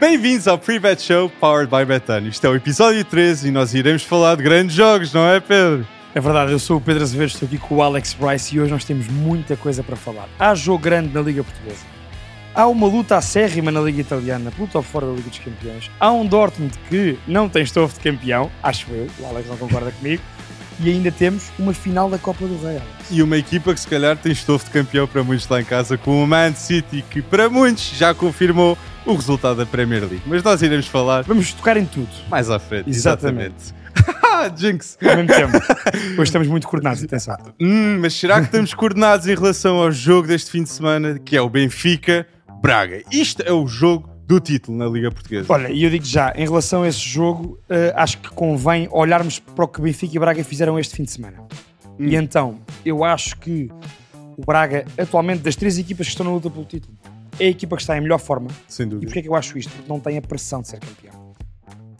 [0.00, 2.26] Bem-vindos ao Pre-Bet Show Powered by Betano.
[2.26, 5.86] Isto é o episódio 13 e nós iremos falar de grandes jogos, não é, Pedro?
[6.14, 8.72] É verdade, eu sou o Pedro Azevedo, estou aqui com o Alex Bryce e hoje
[8.72, 10.26] nós temos muita coisa para falar.
[10.38, 11.84] Há jogo grande na Liga Portuguesa.
[12.54, 15.90] Há uma luta acérrima na Liga Italiana, pelo top fora da Liga dos Campeões.
[16.00, 19.90] Há um Dortmund que não tem estofo de campeão, acho eu, o Alex não concorda
[19.90, 20.22] comigo.
[20.82, 22.80] E ainda temos uma final da Copa do Rei.
[23.10, 25.98] E uma equipa que se calhar tem estofo de campeão para muitos lá em casa,
[25.98, 30.22] com o Man City, que para muitos já confirmou o resultado da Premier League.
[30.24, 32.88] Mas nós iremos falar Vamos tocar em tudo, mais à frente.
[32.88, 33.54] Exatamente.
[33.56, 33.80] Exatamente.
[34.56, 34.96] Jinx!
[35.02, 35.58] ao mesmo tempo.
[36.12, 37.36] Hoje estamos muito coordenados, atenção.
[37.60, 41.36] Hum, mas será que estamos coordenados em relação ao jogo deste fim de semana, que
[41.36, 42.26] é o Benfica
[42.62, 43.02] Braga?
[43.12, 45.52] Isto é o jogo do título na Liga Portuguesa.
[45.52, 49.40] Olha, e eu digo já, em relação a esse jogo, eh, acho que convém olharmos
[49.40, 51.38] para o que Benfica e Braga fizeram este fim de semana.
[51.98, 53.68] E então, eu acho que
[54.36, 56.94] o Braga, atualmente, das três equipas que estão na luta pelo título,
[57.40, 58.48] é a equipa que está em melhor forma.
[58.68, 59.06] Sem E dúvida.
[59.08, 59.70] porquê é que eu acho isto?
[59.72, 61.19] Porque não tem a pressão de ser campeão.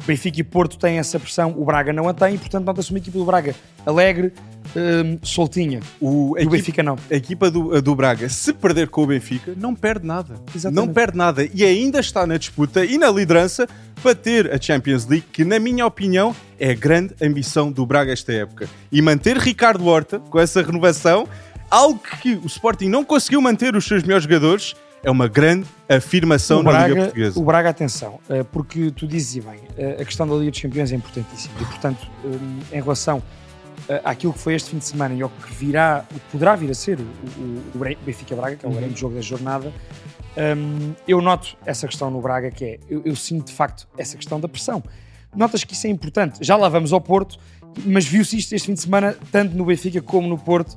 [0.07, 2.99] Benfica e Porto têm essa pressão, o Braga não a tem, e portanto nota-se uma
[2.99, 4.33] equipa do Braga alegre,
[4.77, 5.81] hum, soltinha.
[6.01, 6.97] O, E o Benfica não.
[7.11, 10.35] a equipa do, do Braga, se perder com o Benfica, não perde nada.
[10.55, 10.87] Exatamente.
[10.87, 11.49] Não perde nada.
[11.53, 13.69] E ainda está na disputa e na liderança
[14.03, 18.13] para ter a Champions League, que, na minha opinião, é a grande ambição do Braga
[18.13, 18.69] esta época.
[18.91, 21.29] E manter Ricardo Horta com essa renovação,
[21.71, 26.61] algo que o Sporting não conseguiu manter os seus melhores jogadores, é uma grande afirmação
[26.61, 27.41] o na Liga Braga, Portuguesa.
[27.41, 30.61] o Braga, atenção, eh, porque tu dizes e bem, eh, a questão da Liga dos
[30.61, 31.55] Campeões é importantíssima.
[31.61, 33.23] E, portanto, hum, em relação
[33.89, 36.55] eh, àquilo que foi este fim de semana e ao que virá, o que poderá
[36.55, 38.79] vir a ser o, o- o Benfica Braga, que é o Uhum.
[38.79, 39.73] grande jogo da jornada,
[41.09, 44.39] eu noto essa questão no Braga, que é, eu, eu sinto de facto essa questão
[44.41, 44.83] da pressão.
[45.35, 46.39] Notas que isso é importante.
[46.43, 47.39] Já lá vamos ao Porto,
[47.85, 50.77] mas viu-se isto este fim de semana, tanto no Benfica como no Porto,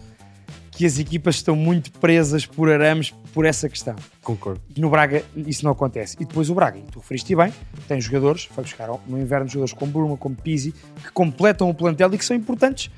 [0.75, 3.95] que as equipas estão muito presas por arames por essa questão.
[4.23, 4.59] Concordo.
[4.75, 6.15] No Braga isso não acontece.
[6.19, 7.53] E depois o Braga, e tu referiste bem,
[7.87, 12.13] tem jogadores, foi buscar no inverno jogadores como Bruma, como Pizzi, que completam o plantel
[12.13, 12.89] e que são importantes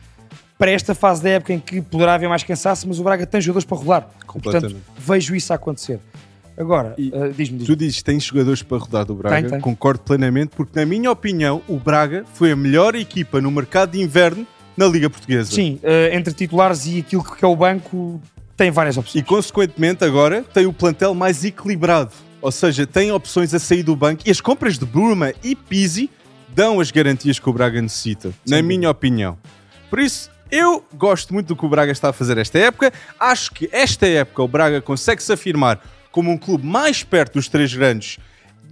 [0.58, 3.42] para esta fase da época em que poderá haver mais cansaço, mas o Braga tem
[3.42, 4.08] jogadores para.
[4.26, 4.74] Completamente.
[4.76, 6.00] Portanto, vejo isso a acontecer.
[6.58, 7.76] Agora, eh, diz-me, Tu diz-me.
[7.76, 9.60] dizes que tens jogadores para rodar do Braga, Tem, tem.
[9.60, 14.02] concordo plenamente, porque na minha opinião o Braga foi a melhor equipa no mercado de
[14.02, 15.52] inverno na Liga Portuguesa.
[15.52, 18.22] Sim, eh, entre titulares e aquilo que é o banco,
[18.58, 19.26] tem várias E opções.
[19.26, 22.12] consequentemente agora tem o plantel mais equilibrado.
[22.42, 26.10] Ou seja, tem opções a sair do banco e as compras de Burma e Pizzi
[26.50, 29.38] dão as garantias que o Braga necessita, na minha opinião.
[29.90, 32.94] Por isso, eu gosto muito do que o Braga está a fazer esta época.
[33.20, 35.82] Acho que esta época o Braga consegue se afirmar
[36.12, 38.20] como um clube mais perto dos três grandes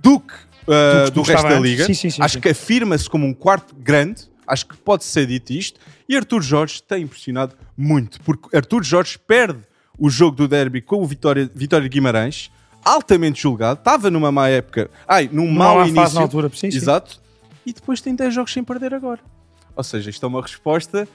[0.01, 1.85] do que uh, Do que do, resto da liga.
[1.85, 2.39] Sim, sim, sim, Acho sim.
[2.41, 4.21] que afirma-se como um quarto grande.
[4.53, 5.79] Acho que pode ser dito isto.
[6.07, 9.59] E Artur Jorge tem impressionado muito, porque Artur Jorge perde
[9.97, 12.51] o jogo do derby com o Vitória, Vitória Guimarães,
[12.85, 16.15] altamente julgado, estava numa má época, ai, num mau início.
[16.15, 16.77] na altura, sim, sim.
[16.77, 17.19] Exato.
[17.65, 19.21] E depois tem 10 jogos sem perder agora.
[19.75, 21.07] Ou seja, isto é uma resposta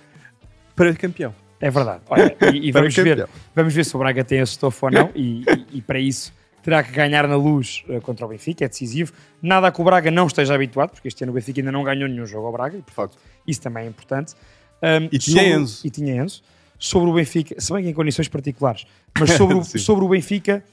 [0.74, 1.34] para campeão.
[1.60, 2.00] É verdade.
[2.08, 5.10] Olha, e, e vamos, ver, vamos ver se o Braga tem esse estofo ou não.
[5.14, 6.32] E, e- e para isso
[6.62, 9.12] terá que ganhar na luz eh, contra o Benfica, é decisivo.
[9.40, 12.08] Nada que o Braga não esteja habituado, porque este ano o Benfica ainda não ganhou
[12.08, 14.34] nenhum jogo ao Braga, e, portanto, isso também é importante.
[14.82, 15.86] Um, E tinha Enzo.
[15.86, 16.42] E tinha Enzo.
[16.78, 18.86] Sobre o Benfica, se bem que em condições particulares,
[19.18, 20.64] mas sobre, o, sobre o Benfica,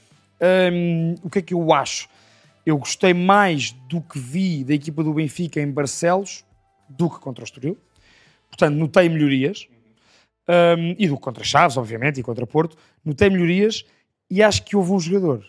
[0.72, 2.08] um, o que é que eu acho?
[2.64, 6.44] Eu gostei mais do que vi da equipa do Benfica em Barcelos
[6.88, 7.76] do que contra o Estoril.
[8.48, 9.66] Portanto, notei melhorias.
[10.48, 12.76] Um, e do que contra Chaves, obviamente, e contra Porto.
[13.04, 13.84] Notei melhorias
[14.30, 15.44] e acho que houve um jogador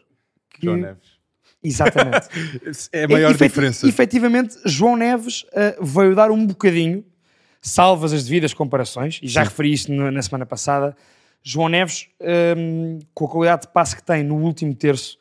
[0.59, 0.65] que...
[0.65, 1.17] João Neves.
[1.63, 2.27] Exatamente.
[2.93, 3.87] É a maior Efeti- diferença.
[3.87, 7.03] Efetivamente, João Neves uh, veio dar um bocadinho,
[7.61, 10.95] salvas as devidas comparações, e já referi isto no- na semana passada.
[11.43, 12.07] João Neves,
[12.57, 15.17] um, com a qualidade de passe que tem no último terço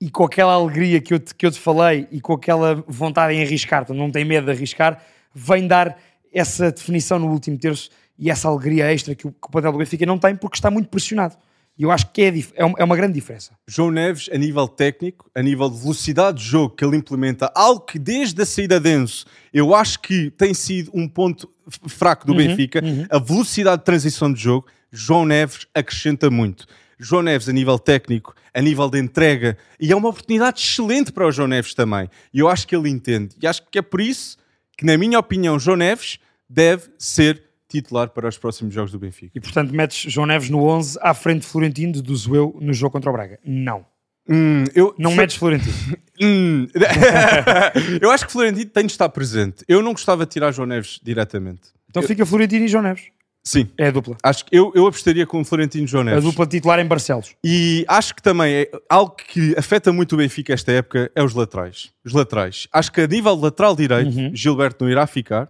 [0.00, 3.34] e com aquela alegria que eu te, que eu te falei e com aquela vontade
[3.34, 5.02] em arriscar, portanto, não tem medo de arriscar,
[5.34, 5.96] vem dar
[6.32, 7.88] essa definição no último terço
[8.18, 10.88] e essa alegria extra que o, que o do Benfica não tem porque está muito
[10.90, 11.36] pressionado.
[11.78, 13.52] E eu acho que é, é, uma, é uma grande diferença.
[13.66, 17.80] João Neves, a nível técnico, a nível de velocidade de jogo que ele implementa, algo
[17.80, 21.50] que desde a saída de Enzo, eu acho que tem sido um ponto
[21.86, 26.66] fraco do Uhum, Benfica, a velocidade de transição de jogo, João Neves acrescenta muito.
[26.98, 31.26] João Neves, a nível técnico, a nível de entrega, e é uma oportunidade excelente para
[31.26, 32.08] o João Neves também.
[32.32, 33.34] E eu acho que ele entende.
[33.42, 34.38] E acho que é por isso
[34.76, 36.18] que, na minha opinião, João Neves
[36.48, 39.32] deve ser titular para os próximos jogos do Benfica.
[39.34, 42.92] E portanto metes João Neves no 11 à frente de Florentino de Duzueu no jogo
[42.92, 43.38] contra o Braga.
[43.44, 43.84] Não.
[44.28, 45.74] Hum, eu, Não metes Florentino.
[46.18, 46.66] Hum.
[48.00, 49.62] eu acho que Florentino tem de estar presente.
[49.68, 51.68] Eu não gostava de tirar João Neves diretamente.
[51.90, 53.08] Então fica Florentino e João Neves.
[53.44, 53.68] Sim.
[53.78, 54.16] É a dupla.
[54.22, 56.24] Acho que eu, eu apostaria com o Florentino João A Neves.
[56.24, 57.36] dupla titular em Barcelos.
[57.44, 61.34] E acho que também é algo que afeta muito o Benfica esta época é os
[61.34, 61.92] laterais.
[62.02, 62.66] Os laterais.
[62.72, 65.48] Acho que a nível lateral direito, Gilberto não irá ficar.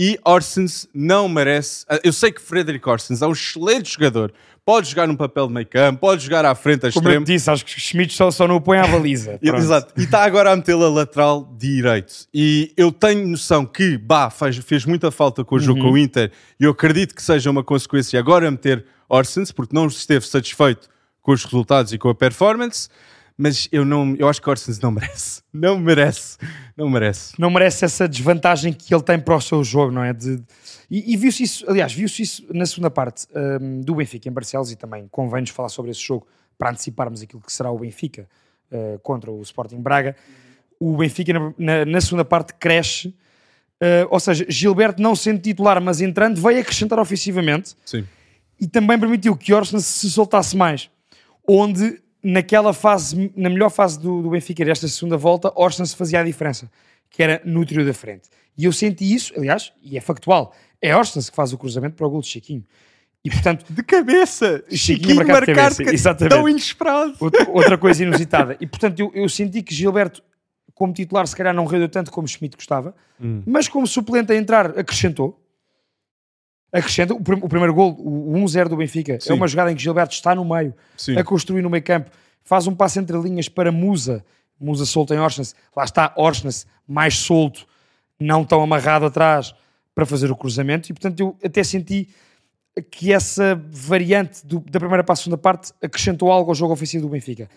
[0.00, 1.84] E Orsens não merece.
[2.04, 4.32] Eu sei que Frederic Orsens é um excelente jogador.
[4.64, 7.32] Pode jogar num papel de meio campo, pode jogar à frente, a Como eu te
[7.32, 9.38] disse, acho que Schmidt só, só não o põe à baliza.
[9.42, 9.94] Exato.
[9.96, 12.28] E está agora a metê-lo a lateral direito.
[12.32, 15.98] E eu tenho noção que, bah, faz, fez muita falta com o jogo com o
[15.98, 16.30] Inter.
[16.60, 20.88] E eu acredito que seja uma consequência agora meter Orsens, porque não esteve satisfeito
[21.22, 22.88] com os resultados e com a performance.
[23.40, 25.42] Mas eu, não, eu acho que Orsens não merece.
[25.54, 26.36] Não merece.
[26.76, 27.34] Não merece.
[27.38, 30.12] Não merece essa desvantagem que ele tem para o seu jogo, não é?
[30.12, 30.42] De,
[30.90, 33.26] e e viu-se isso, aliás, viu-se isso na segunda parte
[33.60, 36.26] hum, do Benfica em Barcelos e também convém-nos falar sobre esse jogo
[36.58, 38.28] para anteciparmos aquilo que será o Benfica
[38.72, 40.16] uh, contra o Sporting Braga.
[40.80, 45.80] O Benfica na, na- na segunda parte cresce, uh, ou seja, Gilberto não sendo titular,
[45.80, 48.04] mas entrando, veio acrescentar ofensivamente Sim.
[48.60, 50.90] e também permitiu que Orsnes se soltasse mais.
[51.46, 56.24] Onde, naquela fase, na melhor fase do, do Benfica desta segunda volta, Orsnes fazia a
[56.24, 56.70] diferença,
[57.10, 58.28] que era no trio da frente.
[58.56, 62.06] E eu senti isso, aliás, e é factual, é Orsnes que faz o cruzamento para
[62.06, 62.64] o gol de Chiquinho.
[63.24, 64.62] E, portanto, De cabeça.
[64.70, 66.34] Chiquinho Chiquinho marcado de marcar cabeça, ca- exatamente.
[66.36, 67.14] tão inesperado.
[67.20, 68.56] outra, outra coisa inusitada.
[68.60, 70.22] E, portanto, eu, eu senti que Gilberto,
[70.74, 72.94] como titular, se calhar não rendeu tanto como Schmidt gostava,
[73.44, 75.40] mas como suplente a entrar, acrescentou.
[76.72, 77.14] Acrescenta.
[77.14, 79.30] O, prim- o primeiro gol, o 1-0 do Benfica, Sim.
[79.32, 81.16] é uma jogada em que Gilberto está no meio, Sim.
[81.16, 82.10] a construir no meio campo,
[82.42, 84.24] faz um passo entre linhas para Musa,
[84.60, 87.66] Musa solto em Orsnes, lá está Orsnes mais solto,
[88.20, 89.54] não tão amarrado atrás
[89.94, 92.08] para fazer o cruzamento, e portanto eu até senti
[92.90, 97.06] que essa variante do- da primeira para a segunda parte acrescentou algo ao jogo ofensivo
[97.06, 97.48] do Benfica.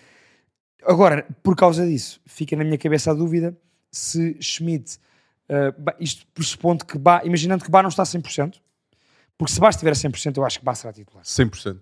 [0.83, 3.55] Agora, por causa disso, fica na minha cabeça a dúvida
[3.91, 4.97] se Schmidt,
[5.49, 8.55] uh, isto pressupondo que Bá, imaginando que Bá não está a 100%,
[9.41, 11.23] porque se Bá estiver a 100%, eu acho que Bá será titular.
[11.23, 11.77] 100%.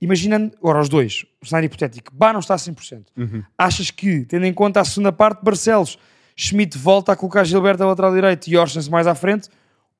[0.00, 3.04] Imaginando, agora os dois, o cenário hipotético, Bá não está a 100%.
[3.56, 5.96] Achas que, tendo em conta a segunda parte, Barcelos,
[6.36, 9.48] Schmidt volta a colocar Gilberto a lateral direito e Orsens mais à frente,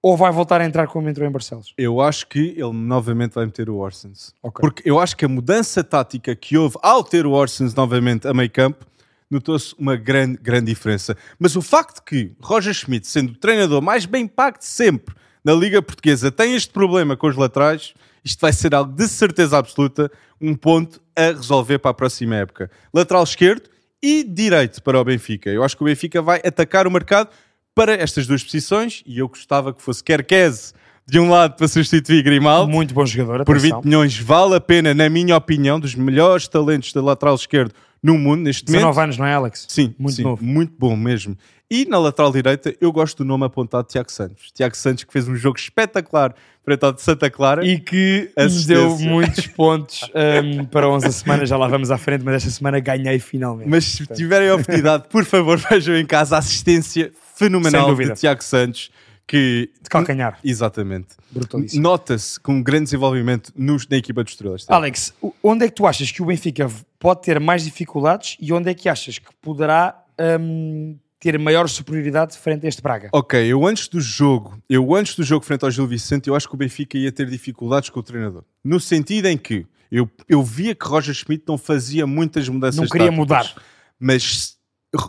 [0.03, 1.73] ou vai voltar a entrar como entrou em Barcelos?
[1.79, 4.35] Eu acho que ele novamente vai meter o Orsens.
[4.43, 4.61] Ok.
[4.61, 8.35] Porque eu acho que a mudança tática que houve ao ter o Orsens novamente a
[8.35, 8.85] meio campo,
[9.31, 11.17] notou-se uma grande, grande diferença.
[11.39, 15.15] Mas o facto que Roger Schmidt, sendo o treinador mais bem pago de sempre
[15.45, 17.93] na Liga Portuguesa, tem este problema com os laterais,
[18.25, 20.11] isto vai ser algo de certeza absoluta,
[20.41, 22.71] um ponto a resolver para a próxima época.
[22.93, 23.69] Lateral esquerdo
[24.03, 25.51] e direito para o Benfica.
[25.51, 27.29] Eu acho que o Benfica vai atacar o mercado
[27.75, 30.73] para estas duas posições e eu gostava que fosse Kerkez
[31.07, 33.79] de um lado para substituir Grimaldo Muito bom jogador, por atenção.
[33.81, 38.19] 20 milhões vale a pena, na minha opinião, dos melhores talentos da lateral esquerdo no
[38.19, 38.81] mundo neste momento.
[38.81, 39.67] 19 anos, não é, Alex?
[39.69, 40.45] Sim, Muito sim, novo.
[40.45, 41.37] muito bom mesmo.
[41.71, 44.51] E na lateral direita, eu gosto do nome apontado de Tiago Santos.
[44.53, 47.67] Tiago Santos que fez um jogo espetacular frente ao de Santa Clara.
[47.67, 48.75] E que Assistência.
[48.77, 50.03] deu muitos pontos
[50.61, 51.49] um, para 11 semanas.
[51.49, 53.69] Já lá vamos à frente, mas esta semana ganhei finalmente.
[53.69, 58.45] Mas se tiverem a oportunidade, por favor, vejam em casa a assistência fenomenal de Tiago
[58.45, 58.91] Santos.
[59.27, 60.39] Que, De calcanhar.
[60.45, 61.09] Exatamente.
[61.81, 64.67] Nota-se com um grande desenvolvimento nos- na equipa dos estrelas.
[64.69, 68.53] Alex, o- onde é que tu achas que o Benfica pode ter mais dificuldades e
[68.53, 69.99] onde é que achas que poderá
[70.39, 73.09] um, ter maior superioridade frente a este Braga?
[73.11, 76.47] Ok, eu antes do jogo, eu antes do jogo frente ao Gil Vicente, eu acho
[76.47, 78.45] que o Benfica ia ter dificuldades com o treinador.
[78.63, 82.87] No sentido em que eu, eu via que Roger Schmidt não fazia muitas mudanças Não
[82.87, 83.55] queria táticas, mudar.
[83.99, 84.59] Mas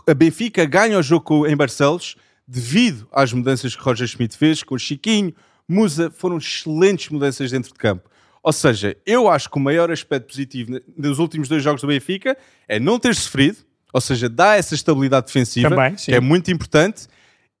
[0.08, 2.16] a Benfica ganha o jogo em Barcelos
[2.48, 5.34] devido às mudanças que Roger Schmidt fez com o Chiquinho,
[5.68, 8.08] Musa, foram excelentes mudanças dentro de campo.
[8.42, 12.38] Ou seja, eu acho que o maior aspecto positivo dos últimos dois jogos do Benfica
[12.66, 13.58] é não ter sofrido,
[13.96, 17.06] ou seja, dá essa estabilidade defensiva, Também, que é muito importante,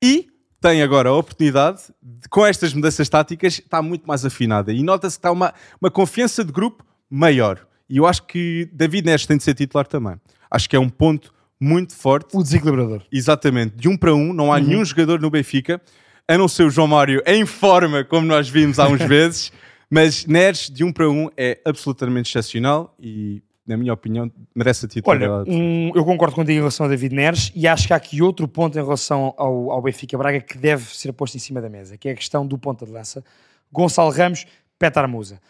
[0.04, 0.28] e
[0.60, 4.70] tem agora a oportunidade, de, com estas mudanças táticas, está muito mais afinada.
[4.70, 7.66] E nota-se que está uma, uma confiança de grupo maior.
[7.88, 10.16] E eu acho que David Neres tem de ser titular também.
[10.50, 12.36] Acho que é um ponto muito forte.
[12.36, 13.02] O desequilibrador.
[13.10, 14.62] Exatamente, de um para um, não há Uhum.
[14.66, 15.80] nenhum jogador no Benfica,
[16.28, 19.50] a não ser o João Mário em forma, como nós vimos há uns vezes,
[19.88, 24.86] mas Neres de um para um é absolutamente excepcional e, na minha opinião, merece a
[24.86, 25.50] Olha, titularidade.
[25.50, 28.46] um, eu concordo contigo em relação a David Neres e acho que há aqui outro
[28.46, 31.96] ponto em relação ao, ao Benfica Braga que deve ser posto em cima da mesa,
[31.96, 33.24] que é a questão do ponta de lança.
[33.72, 34.46] Gonçalo Ramos,
[34.78, 35.40] Petar Musa.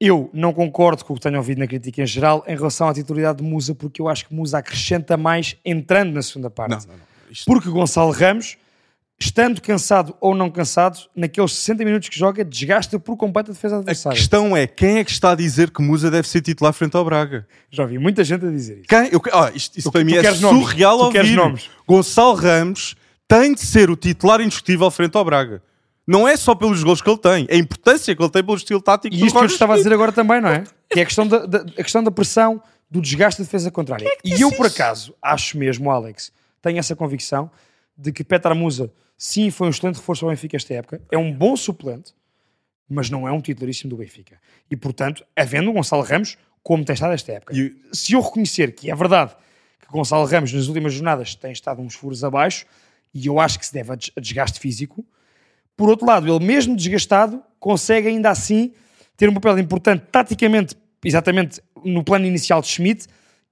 [0.00, 2.94] Eu não concordo com o que tenho ouvido na crítica em geral em relação à
[2.94, 6.70] titularidade de Musa, porque eu acho que Musa acrescenta mais entrando na segunda parte.
[6.70, 7.00] Não, não, não.
[7.30, 8.56] Isto- Porque Gonçalo Ramos,
[9.20, 13.76] estando cansado ou não cansado, naqueles 60 minutos que joga, desgasta por completo a defesa
[13.76, 14.16] A adversária.
[14.18, 17.04] questão é, quem é que está a dizer que Musa deve ser titular frente ao
[17.04, 17.46] Braga?
[17.70, 18.88] Já ouvi muita gente a dizer isso.
[18.88, 19.08] Quem?
[19.12, 20.38] Eu, ó, isto isto Tu- para tu mim é nomes?
[20.40, 21.36] surreal queres ouvir.
[21.36, 21.70] nomes?
[21.86, 22.96] Gonçalo Ramos
[23.28, 25.62] tem de ser o titular indiscutível frente ao Braga.
[26.06, 28.56] Não é só pelos gols que ele tem, é a importância que ele tem pelo
[28.56, 30.64] estilo tático E isto que eu estava a dizer agora também, não é?
[30.90, 32.60] Que é a questão da, da- a questão da pressão,
[32.90, 34.08] do desgaste da defesa contrária.
[34.24, 37.48] e eu, por acaso, acho mesmo, Alex, tenho essa convicção
[37.96, 38.90] de que Petar Musa,
[39.22, 42.14] sim, foi um excelente reforço ao Benfica esta época, é um bom suplente,
[42.88, 44.40] mas não é um titularíssimo do Benfica.
[44.70, 48.72] E, portanto, havendo o Gonçalo Ramos, como tem estado esta época, E- se eu reconhecer
[48.74, 49.36] que é verdade
[49.80, 52.64] que Gonçalo Ramos nas últimas jornadas tem estado uns furos abaixo,
[53.12, 55.04] e eu acho que se deve a des- a desgaste físico,
[55.76, 58.72] por outro lado, ele mesmo desgastado consegue ainda assim
[59.16, 60.74] ter um papel importante taticamente,
[61.04, 63.06] exatamente no plano inicial de Schmidt,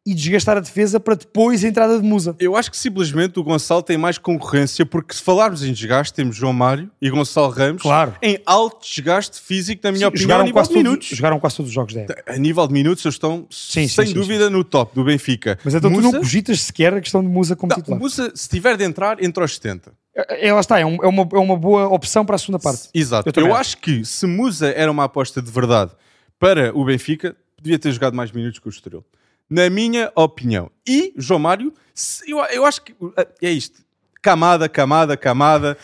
[0.07, 2.35] e desgastar a defesa para depois a entrada de Musa.
[2.39, 6.35] Eu acho que simplesmente o Gonçalo tem mais concorrência, porque se falarmos em desgaste, temos
[6.35, 8.15] João Mário e Gonçalo Ramos Claro.
[8.23, 11.09] em alto desgaste físico, na minha opinião, a jogaram, nível quase de todos, minutos.
[11.09, 12.25] jogaram quase todos os jogos da época.
[12.27, 15.59] A nível de minutos, eles estão Sim, sim, sem sim, dúvida no top do Benfica.
[15.63, 18.01] Mas então tu Musa- não cogitas sequer a questão de Musa como Não, titular.
[18.01, 19.93] Musa, se tiver de entrar, entra aos 70.
[20.17, 22.89] É, Ela está, é, um- é uma, é uma boa opção para a segunda parte.
[22.95, 23.31] Exato.
[23.39, 25.93] Eu Eu, acho que se Musa era uma aposta de verdade
[26.39, 29.05] para o Benfica, devia ter jogado mais minutos que o Estoril.
[29.49, 30.71] Na minha opinião.
[30.87, 33.13] E João Mário, se- eu, eu acho que uh,
[33.43, 33.81] é isto.
[34.21, 35.77] Camada, camada, camada.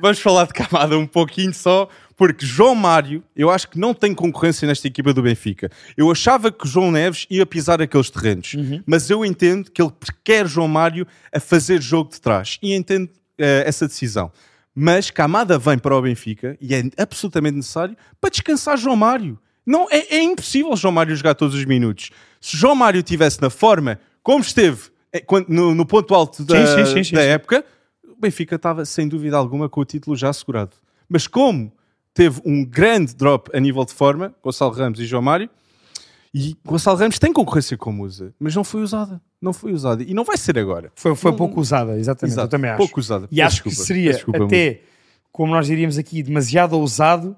[0.00, 4.14] Vamos falar de camada um pouquinho só, porque João Mário, eu acho que não tem
[4.14, 5.70] concorrência nesta equipa do Benfica.
[5.96, 8.54] Eu achava que João Neves ia pisar aqueles terrenos,
[8.86, 9.92] mas eu entendo que ele
[10.24, 14.32] quer João Mário a fazer jogo de trás e entendo eh, essa decisão.
[14.74, 19.38] Mas Camada vem para o Benfica e é absolutamente necessário para descansar João Mário.
[19.64, 22.10] Não, é, é impossível João Mário jogar todos os minutos.
[22.40, 24.90] Se João Mário estivesse na forma como esteve
[25.26, 27.64] quando- no, no ponto alto da, Sim, sim, sim, da época,
[28.04, 30.72] o Benfica estava sem dúvida alguma com o título já assegurado.
[31.08, 31.70] Mas como
[32.14, 35.48] teve um grande drop a nível de forma, Gonçalo Ramos e João Mário,
[36.34, 39.20] e Gonçalo Ramos tem concorrência com Musa, mas não foi usada.
[39.40, 40.02] Não foi usada.
[40.02, 40.90] E não vai ser agora.
[40.94, 42.32] Foi, foi pouco usada, exatamente.
[42.34, 42.78] Exato, Eu também acho.
[42.78, 43.28] pouco usada.
[43.30, 44.80] E acho desculpa, que seria desculpa, até,
[45.30, 47.36] como nós diríamos aqui, demasiado ousado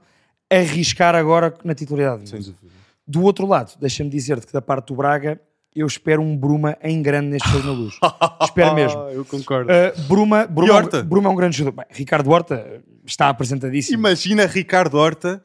[0.51, 2.29] arriscar agora na titularidade.
[2.29, 2.75] Sem dúvida.
[3.07, 5.41] Do outro lado, deixa-me dizer-te que da parte do Braga,
[5.75, 7.95] eu espero um Bruma em grande neste jogo na luz.
[8.43, 9.01] espero mesmo.
[9.11, 9.71] Eu concordo.
[9.71, 11.03] Uh, Bruma, Bruma, E Horta?
[11.03, 11.77] Bruma é um grande jogador.
[11.77, 13.99] Bem, Ricardo Horta está apresentadíssimo.
[13.99, 15.43] Imagina Ricardo Horta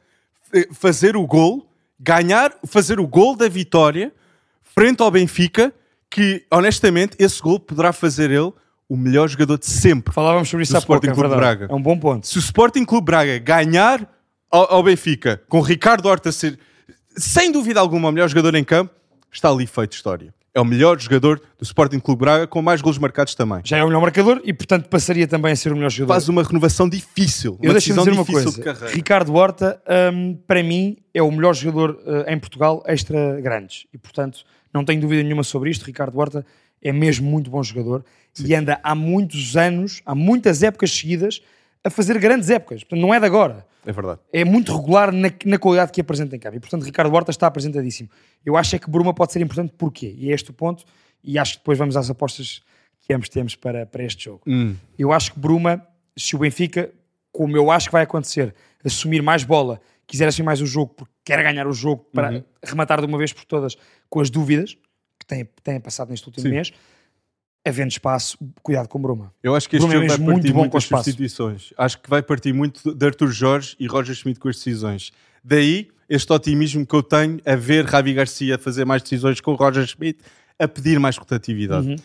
[0.54, 4.12] eh, fazer o gol, ganhar, fazer o gol da vitória
[4.62, 5.72] frente ao Benfica,
[6.08, 8.52] que honestamente esse gol poderá fazer ele
[8.88, 10.12] o melhor jogador de sempre.
[10.14, 11.58] Falávamos sobre isso há pouco, Sporting é Clube verdade.
[11.58, 11.72] Braga.
[11.72, 12.26] É um bom ponto.
[12.26, 14.08] Se o Sporting Clube Braga ganhar
[14.50, 16.58] ao, ao Benfica, com Ricardo Horta ser
[17.16, 18.92] sem dúvida alguma o melhor jogador em campo,
[19.32, 20.32] está ali feito história.
[20.52, 23.60] É o melhor jogador do Sporting Clube Braga, com mais golos marcados também.
[23.64, 26.14] Já é o melhor marcador e, portanto, passaria também a ser o melhor jogador.
[26.14, 28.58] Faz uma renovação difícil, Eu uma deixo-me decisão dizer uma difícil coisa.
[28.58, 28.94] de carreira.
[28.96, 29.80] Ricardo Horta,
[30.12, 33.86] hum, para mim, é o melhor jogador uh, em Portugal extra grandes.
[33.94, 34.40] E, portanto,
[34.74, 35.84] não tenho dúvida nenhuma sobre isto.
[35.84, 36.44] Ricardo Horta
[36.82, 38.04] é mesmo muito bom jogador
[38.44, 41.40] e anda há muitos anos, há muitas épocas seguidas,
[41.84, 42.82] a fazer grandes épocas.
[42.84, 43.66] Portanto, não é de agora.
[43.84, 44.20] É verdade.
[44.32, 46.56] É muito regular na, na qualidade que apresenta em campo.
[46.56, 48.10] E, portanto, Ricardo Horta está apresentadíssimo.
[48.44, 50.14] Eu acho é que Bruma pode ser importante porquê?
[50.18, 50.84] E é este o ponto.
[51.24, 52.62] E acho que depois vamos às apostas
[53.00, 54.42] que ambos temos para, para este jogo.
[54.46, 54.74] Hum.
[54.98, 56.90] Eu acho que Bruma, se o Benfica,
[57.32, 61.12] como eu acho que vai acontecer, assumir mais bola, quiser assumir mais o jogo, porque
[61.24, 62.44] quer ganhar o jogo para Uhum.
[62.62, 63.76] rematar de uma vez por todas
[64.08, 64.76] com as dúvidas
[65.18, 66.50] que têm, têm passado neste último Sim.
[66.50, 66.72] mês,
[67.66, 69.32] havendo espaço, cuidado com Bruma.
[69.42, 70.84] Eu acho que este Bruno é jogo vai mesmo muito partir bom muito com das
[70.84, 71.04] espaço.
[71.04, 71.72] substituições.
[71.76, 75.12] Acho que vai partir muito de Arthur Jorge e Roger Schmidt com as decisões.
[75.44, 79.86] Daí este otimismo que eu tenho a ver Ravi Garcia fazer mais decisões com Roger
[79.86, 80.18] Schmidt,
[80.58, 81.96] a pedir mais rotatividade.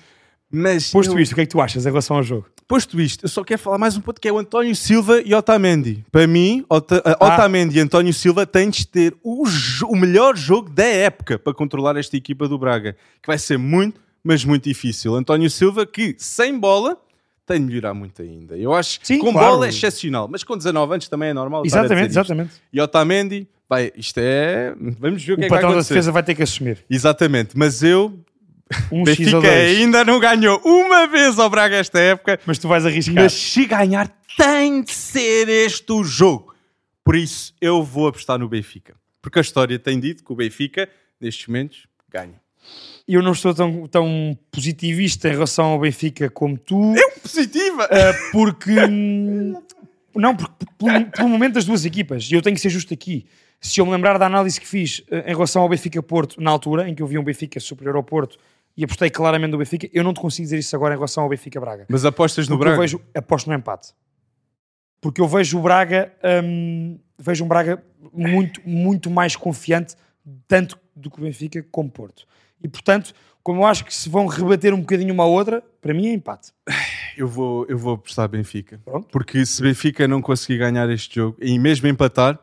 [0.51, 2.45] Mas Posto eu- isto, o que é que tu achas em relação ao jogo?
[2.67, 5.33] posto isto, eu só quero falar mais um ponto que é o António Silva e
[5.35, 6.03] Otamendi.
[6.11, 7.33] Para mim, Ota, uh, Ah.
[7.35, 11.53] Otamendi e António Silva têm de ter o, jo- o melhor jogo da época para
[11.53, 15.13] controlar esta equipa do Braga, que vai ser muito, mas muito difícil.
[15.15, 16.97] António Silva, que sem bola
[17.45, 18.57] tem de melhorar muito ainda.
[18.57, 19.51] Eu acho que com claro.
[19.51, 21.63] bola é excepcional, mas com 19 anos também é normal.
[21.63, 22.19] Exatamente, isto.
[22.19, 22.53] exatamente.
[22.73, 24.73] E Otamendi, vai, isto é.
[24.99, 25.93] Vamos ver o, que O é que vai patrão da acontecer.
[25.93, 26.83] defesa vai ter que assumir.
[26.89, 28.19] Exatamente, mas eu,
[28.91, 32.39] Um Benfica ainda não ganhou uma vez ao Braga esta época.
[32.47, 33.13] Mas tu vais arriscar.
[33.13, 36.55] Mas se ganhar, tem de ser este o jogo.
[37.03, 38.95] Por isso, eu vou apostar no Benfica.
[39.21, 40.89] Porque a história tem dito que o Benfica,
[41.21, 42.41] nestes momentos, ganha.
[43.07, 46.93] Eu não estou tão, tão positivista em relação ao Benfica como tu.
[47.21, 47.85] Positiva!
[47.85, 48.71] Uh, porque
[50.15, 53.25] não, porque pelo, pelo momento das duas equipas, e eu tenho que ser justo aqui.
[53.61, 56.49] Se eu me lembrar da análise que fiz uh, em relação ao Benfica Porto, na
[56.51, 58.37] altura, em que eu vi um Benfica superior ao Porto
[58.77, 61.29] e apostei claramente no Benfica, eu não te consigo dizer isso agora em relação ao
[61.29, 61.85] Benfica Braga.
[61.87, 62.81] Mas apostas no Porque eu Braga?
[62.81, 63.93] vejo, aposto no empate.
[64.99, 66.11] Porque eu vejo o Braga,
[66.43, 67.81] hum, vejo um Braga
[68.11, 69.95] muito, muito mais confiante,
[70.47, 72.25] tanto do que o Benfica como Porto.
[72.63, 75.93] E portanto, como eu acho que se vão rebater um bocadinho uma à outra, para
[75.93, 76.51] mim é empate.
[77.17, 78.77] Eu vou, eu vou apostar Benfica.
[78.83, 79.07] Pronto.
[79.09, 82.37] Porque se Benfica não conseguir ganhar este jogo e mesmo empatar,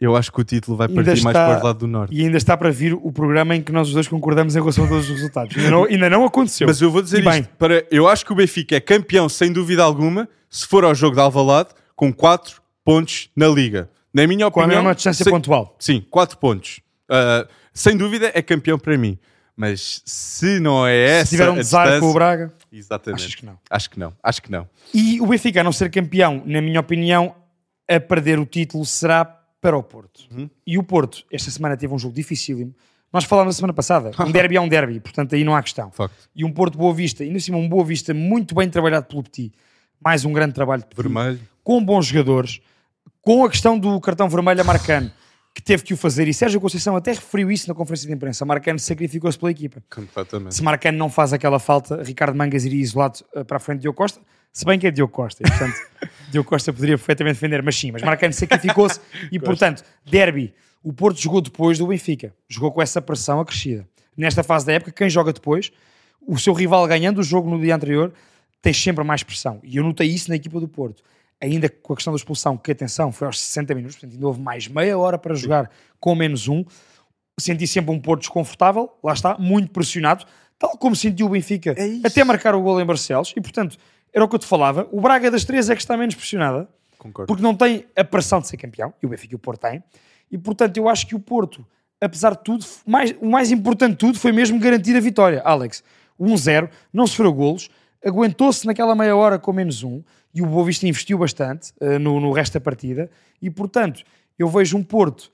[0.00, 2.12] eu acho que o título vai Ainda partir mais está- para o lado do norte.
[2.12, 4.84] E ainda está para vir o programa em que nós os dois concordamos em relação
[4.84, 5.56] a todos os resultados.
[5.56, 6.66] Ainda não, ainda não aconteceu.
[6.66, 7.40] Mas eu vou dizer E bem.
[7.42, 10.92] isto, para, eu acho que o Benfica é campeão sem dúvida alguma se for ao
[10.92, 13.88] jogo de Alvalade com 4 pontos na Liga.
[14.12, 15.76] Na minha com a opinião, mesma distância pontual.
[15.78, 16.80] Sim, 4 pontos.
[17.08, 19.18] Ah, sem dúvida é campeão para mim.
[19.56, 22.52] Mas se não é essa Se tiver um desar com o Braga.
[22.72, 23.22] Exatamente.
[23.22, 23.58] Achas que não?
[23.70, 24.12] Acho que não.
[24.22, 24.68] Acho que não.
[24.92, 27.34] E o Benfica, a não ser campeão, na minha opinião,
[27.88, 30.22] a perder o título será para o Porto.
[30.30, 30.50] Uhum.
[30.66, 32.74] E o Porto, esta semana, teve um jogo dificílimo.
[33.12, 34.10] Nós falámos na semana passada.
[34.18, 35.90] Um derby é um derby, portanto aí não há questão.
[35.92, 36.28] Facto.
[36.34, 39.52] E um Porto Boa Vista, ainda assim um Boa Vista muito bem trabalhado pelo Petit.
[40.04, 41.02] Mais um grande trabalho de Petit.
[41.02, 41.40] Vermelho.
[41.62, 42.60] com bons jogadores,
[43.22, 45.12] com a questão do cartão vermelho a Marcano,
[45.54, 48.44] que teve que o fazer, e Sérgio Conceição até referiu isso na conferência de imprensa.
[48.44, 49.80] Marcano sacrificou-se pela equipa.
[49.88, 50.56] Completamente.
[50.56, 53.82] Se Marcano não faz aquela falta, Ricardo Mangas iria isolado eh, para a frente de
[53.82, 54.20] Diogo Costa,
[54.52, 55.76] se bem que é Diogo Costa, e, portanto,
[56.30, 60.52] Diogo Costa poderia perfeitamente defender, mas sim, mas Marcano sacrificou-se e, portanto, derby.
[60.82, 63.88] O Porto jogou depois do Benfica, jogou com essa pressão acrescida.
[64.16, 65.72] Nesta fase da época, quem joga depois,
[66.26, 68.12] o seu rival ganhando o jogo no dia anterior,
[68.60, 69.60] tem sempre mais pressão.
[69.62, 71.02] E eu notei isso na equipa do Porto.
[71.44, 74.40] Ainda com a questão da expulsão, que atenção, foi aos 60 minutos, portanto ainda houve
[74.40, 75.70] mais meia hora para jogar
[76.00, 76.64] com menos um.
[77.38, 80.24] Senti sempre um Porto desconfortável, lá está, muito pressionado,
[80.58, 83.32] tal como sentiu o Benfica É até marcar o gol em Barcelos.
[83.36, 83.76] E portanto,
[84.12, 86.68] era o que eu te falava, o Braga das três é que está menos pressionada,
[86.96, 87.26] Concordo.
[87.26, 89.82] porque não tem a pressão de ser campeão, e o Benfica e o Porto têm.
[90.30, 91.66] E portanto, eu acho que o Porto,
[92.00, 95.42] apesar de tudo, mais, o mais importante de tudo foi mesmo garantir a vitória.
[95.44, 95.82] Alex,
[96.20, 97.68] 1-0, não sofreu golos,
[98.04, 100.02] aguentou-se naquela meia hora com menos um,
[100.34, 103.08] e o Boa Vista investiu bastante eh, no, no resto da partida,
[103.40, 104.02] e portanto,
[104.38, 105.30] eu vejo um Porto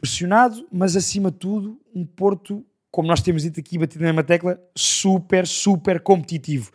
[0.00, 4.22] pressionado, mas acima de tudo, um Porto, como nós temos dito aqui, batido na mesma
[4.22, 6.70] tecla, super, super competitivo.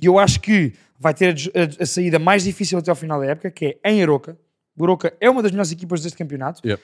[0.00, 3.20] E eu acho que vai ter a a, a saída mais difícil até ao final
[3.20, 4.36] da época, que é em Aroca.
[4.76, 6.82] O Aroca é uma das melhores equipas deste campeonato, Yep.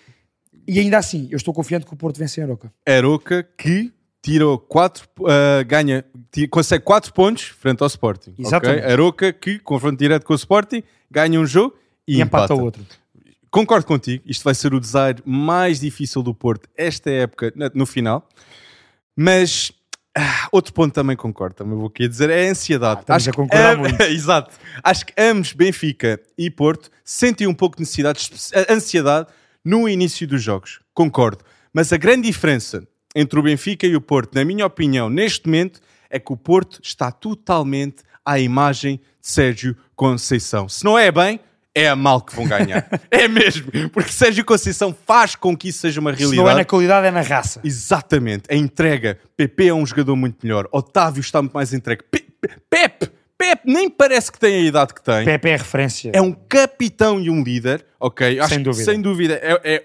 [0.66, 2.73] e ainda assim, eu estou confiante que o Porto vence em Aroca.
[2.87, 3.92] Aroca que
[4.23, 5.09] tirou 4,
[5.67, 8.35] ganha, ti- consegue 4 pontos frente ao Sporting.
[8.39, 8.85] Exatamente.
[8.85, 12.55] Aroca que, confronto direto com o Sporting, ganha um jogo e, E, empata empata.
[12.61, 12.85] o outro.
[13.50, 18.29] Concordo contigo, isto vai ser o desaire mais difícil do Porto esta época, no final.
[19.16, 19.73] Mas
[20.16, 23.01] ah, outro ponto também concordo, também vou aqui dizer, é a ansiedade.
[23.09, 24.01] Ah, estamos a concordar muito.
[24.07, 24.55] Exato.
[24.83, 28.31] Acho que ambos, Benfica e Porto, sentem um pouco de necessidade,
[28.68, 29.29] ansiedade
[29.64, 30.81] no início dos jogos.
[30.94, 31.44] Concordo.
[31.73, 35.81] Mas a grande diferença entre o Benfica e o Porto, na minha opinião, neste momento,
[36.09, 40.68] é que o Porto está totalmente à imagem de Sérgio Conceição.
[40.68, 41.40] Se não é bem,
[41.75, 42.88] é a mal que vão ganhar.
[43.11, 43.70] é mesmo.
[43.92, 46.42] Porque Sérgio Conceição faz com que isso seja uma Se realidade.
[46.44, 47.61] não é na qualidade, é na raça.
[47.62, 49.18] Exatamente, a entrega.
[49.37, 50.68] PP é um jogador muito melhor.
[50.73, 52.03] Otávio está muito mais entregue.
[52.11, 55.25] Pe- Pe- Pepe, Pepe nem parece que tem a idade que tem.
[55.25, 56.11] Pepe é referência.
[56.14, 58.38] É um capitão e um líder, ok?
[58.40, 58.85] Acho que, dúvida.
[58.85, 59.35] sem dúvida.
[59.42, 59.85] É, é,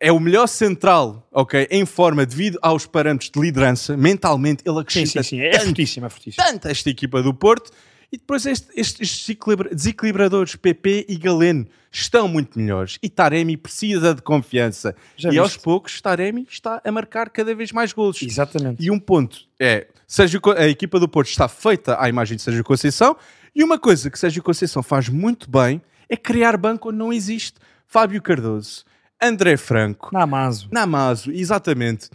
[0.00, 1.68] é o melhor central, ok?
[1.70, 3.96] Em forma devido aos parâmetros de liderança.
[3.96, 5.40] Mentalmente, ele sim, acrescenta sim, sim.
[5.40, 6.44] É tanto, fortíssimo, é fortíssimo.
[6.44, 7.70] tanto esta equipa do Porto.
[8.12, 12.98] E depois este- estes, estes desequilibra- desequilibradores, PP e Galeno, estão muito melhores.
[13.00, 14.96] E Taremi precisa de confiança.
[15.16, 15.62] Já e aos viste?
[15.62, 18.20] poucos, Taremi está a marcar cada vez mais golos.
[18.20, 18.82] Exatamente.
[18.84, 22.64] E um ponto é, Sérgio, a equipa do Porto está feita à imagem de Sérgio
[22.64, 23.16] Conceição
[23.54, 27.58] e uma coisa que Sérgio Conceição faz muito bem é criar banco onde não existe.
[27.86, 28.84] Fábio Cardoso,
[29.22, 30.68] André Franco, Namazo.
[30.72, 32.08] Namazo, exatamente.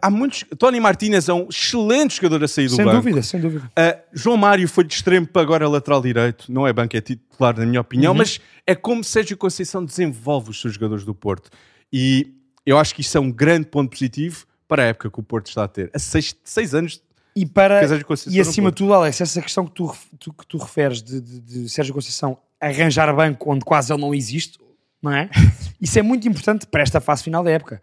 [0.00, 0.44] Há muitos...
[0.58, 2.96] Tony Martínez é um excelente jogador a sair do Sem banco.
[2.96, 3.64] dúvida, sem dúvida.
[3.78, 6.50] Uh, João Mário foi de extremo para agora lateral direito.
[6.50, 8.12] Não é banco, é titular, na minha opinião.
[8.12, 8.18] Uhum.
[8.18, 11.50] Mas é como Sérgio Conceição desenvolve os seus jogadores do Porto.
[11.92, 12.32] E
[12.64, 15.48] eu acho que isso é um grande ponto positivo para a época que o Porto
[15.48, 15.90] está a ter.
[15.94, 17.00] Há seis, seis anos.
[17.36, 17.80] E, para,
[18.28, 21.40] e acima de tudo, Alex, essa questão que tu, tu- que tu referes de, de-
[21.40, 24.56] de Sérgio Conceição arranjar banco onde quase ele não existe,
[25.04, 25.28] não é?
[25.80, 27.80] Isso é muito importante para esta fase final da época,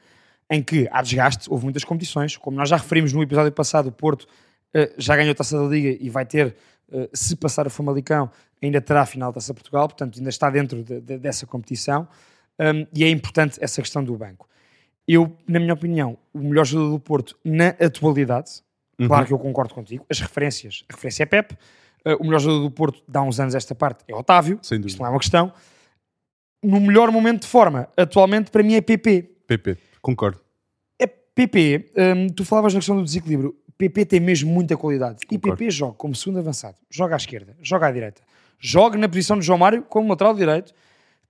[0.49, 3.91] em que há desgaste, houve muitas competições, como nós já referimos no episódio passado, o
[3.91, 4.27] Porto
[4.73, 6.55] eh, já ganhou a Taça da Liga e vai ter,
[6.91, 8.29] eh, se passar a Famalicão,
[8.61, 12.07] ainda terá a final da Taça Portugal, portanto ainda está dentro de- de- dessa competição,
[12.59, 14.47] Um, e é importante essa questão do banco.
[15.07, 18.61] Eu, na minha opinião, o melhor jogador do Porto na atualidade,
[18.99, 19.07] Uhum.
[19.07, 22.61] claro que eu concordo contigo, as referências, a referência é Pep, uh, o melhor jogador
[22.63, 25.51] do Porto dá uns anos esta parte é Otávio, isto não é uma questão.
[26.63, 29.29] No melhor momento de forma, atualmente para mim é PP.
[29.47, 30.39] PP, concordo.
[30.99, 35.17] É PP, hum, tu falavas na questão do desequilíbrio, PP tem mesmo muita qualidade.
[35.23, 35.57] E Concordo.
[35.57, 38.21] PP joga como segundo avançado, joga à esquerda, joga à direita,
[38.59, 40.71] joga na posição de João Mário como lateral direito,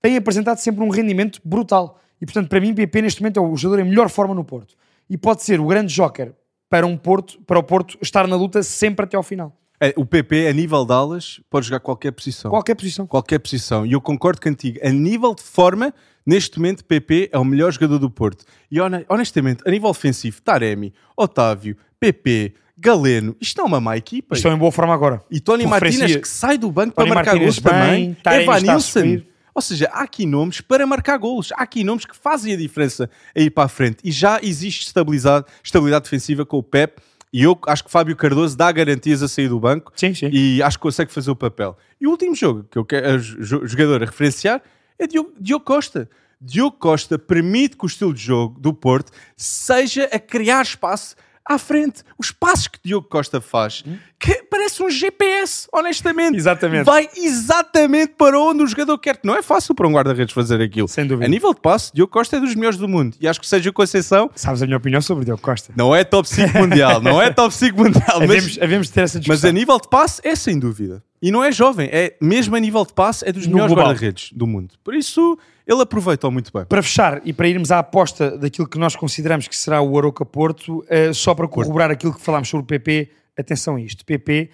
[0.01, 2.01] tem apresentado sempre um rendimento brutal.
[2.19, 4.75] E portanto, para mim, PP neste momento é o jogador em melhor forma no Porto.
[5.09, 6.33] E pode ser o grande joker
[6.69, 9.55] para, um Porto, para o Porto estar na luta sempre até ao final.
[9.83, 12.51] É, o PP, a nível de alas, pode jogar qualquer posição.
[12.51, 13.07] Qualquer posição.
[13.07, 13.83] Qualquer posição.
[13.85, 14.77] E eu concordo contigo.
[14.83, 15.91] A nível de forma,
[16.23, 18.45] neste momento, PP é o melhor jogador do Porto.
[18.69, 23.97] E hone- honestamente, a nível ofensivo, Taremi, Otávio, PP, Galeno, isto não é uma má
[23.97, 24.35] equipa.
[24.35, 25.21] Estão em boa forma agora.
[25.31, 28.05] E Tony Martínez que sai do banco Tony para marcar Martínez gols também.
[28.05, 28.99] bem, Taremi Evan está a Nilsson.
[28.99, 29.27] subir.
[29.53, 31.51] Ou seja, há aqui nomes para marcar golos.
[31.53, 33.97] Há aqui nomes que fazem a diferença a ir para a frente.
[34.03, 37.01] E já existe estabilidade, estabilidade defensiva com o Pep.
[37.33, 39.91] E eu acho que Fábio Cardoso dá garantias a sair do banco.
[39.95, 40.29] Sim, sim.
[40.33, 41.77] E acho que consegue fazer o papel.
[41.99, 44.61] E o último jogo que eu quero, jo- jogador a referenciar
[44.99, 46.09] é Diogo, Diogo Costa.
[46.39, 51.15] Diogo Costa permite que o estilo de jogo do Porto seja a criar espaço
[51.45, 52.03] à frente.
[52.17, 53.83] Os passos que Diogo Costa faz,
[54.19, 54.40] que
[54.79, 56.35] parece um GPS, honestamente.
[56.37, 56.85] Exatamente.
[56.85, 59.19] Vai exatamente para onde o jogador quer.
[59.23, 60.87] Não é fácil para um guarda-redes fazer aquilo.
[60.87, 61.25] Sem dúvida.
[61.25, 63.15] A nível de passe, Diogo Costa é dos melhores do mundo.
[63.19, 65.73] E acho que seja Conceição, Sabes a minha opinião sobre o Diogo Costa?
[65.75, 67.01] não é top 5 mundial.
[67.01, 68.03] Não é top 5 mundial.
[68.19, 69.49] mas- Havemos, havemos de ter essa mas discussão.
[69.49, 71.03] a nível de passe é sem dúvida.
[71.21, 74.31] E não é jovem, é mesmo a nível de passe é dos No melhores guarda-redes
[74.33, 74.73] do mundo.
[74.83, 76.65] Por isso, ele aproveitou muito bem.
[76.65, 80.25] Para fechar e para irmos à aposta daquilo que nós consideramos que será o Aroca
[80.25, 84.05] Porto, eh, só para corroborar aquilo que falámos sobre o PP, atenção a isto.
[84.05, 84.49] PP,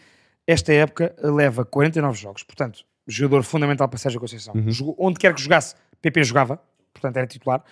[0.45, 2.43] esta época, leva 49 jogos.
[2.43, 4.54] Portanto, jogador fundamental para Sérgio Conceição.
[4.71, 6.62] Jogou- onde quer que jogasse, PP jogava.
[6.93, 7.63] Portanto, era titular.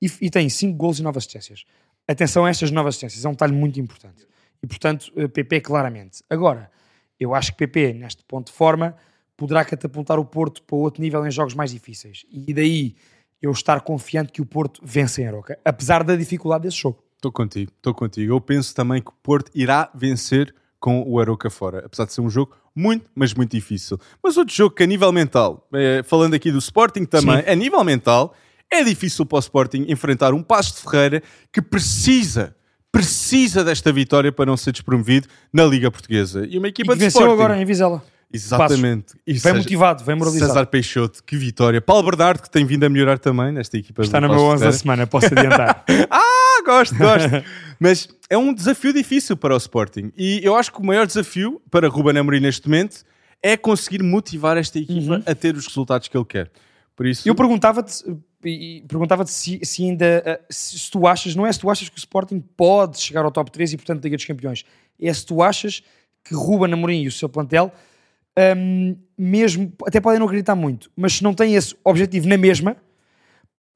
[0.00, 1.64] E, e tem 5 gols e 9 assistências.
[2.06, 3.24] Atenção a estas novas assistências.
[3.24, 4.26] É um detalhe muito importante.
[4.62, 6.22] E, portanto, eh, PP claramente.
[6.30, 6.70] Agora,
[7.18, 8.94] eu acho que PP, neste ponto de forma,
[9.36, 12.24] poderá catapultar o Porto para outro nível em jogos mais difíceis.
[12.30, 12.94] E daí
[13.40, 17.02] eu estar confiante que o Porto vence em Aroca, apesar da dificuldade desse jogo.
[17.16, 18.32] Estou contigo, estou contigo.
[18.34, 22.20] Eu penso também que o Porto irá vencer com o Aroca fora, apesar de ser
[22.20, 23.98] um jogo muito, mas muito difícil.
[24.22, 27.50] Mas outro jogo que a nível mental, eh, falando aqui do Sporting também, Sim.
[27.50, 28.34] a nível mental,
[28.70, 32.54] é difícil para o Sporting enfrentar um Passo de Ferreira que precisa,
[32.92, 36.46] precisa desta vitória para não ser despromovido na Liga Portuguesa.
[36.46, 37.42] E uma E equipa que de venceu Sporting.
[37.42, 38.02] agora em Vizela.
[38.32, 39.14] Exatamente.
[39.26, 40.52] E Vem motivado, vem moralizado.
[40.52, 41.80] César Peixoto, que vitória.
[41.80, 44.02] Paulo Bernardo, que tem vindo a melhorar também nesta equipa.
[44.02, 45.84] Está do no meu Paços de 11 da semana, posso adiantar.
[46.10, 46.25] Ah,
[46.66, 47.30] gosto, gosto.
[47.78, 50.12] Mas é um desafio difícil para o Sporting.
[50.16, 53.04] E eu acho que o maior desafio para Ruben Amorim neste momento
[53.42, 56.50] é conseguir motivar esta equipa a ter os resultados que ele quer.
[56.94, 58.04] Por isso, Eu perguntava-te
[58.86, 61.96] perguntava-te se, se ainda eh, se, se tu achas, não é se tu achas que
[61.96, 64.64] o Sporting pode chegar ao top 3 e portanto Liga dos Campeões,
[65.00, 65.82] é se tu achas
[66.22, 67.72] que Ruben Amorim e o seu plantel
[68.56, 72.76] hum, mesmo, até podem não acreditar muito, mas se não têm esse objetivo na mesma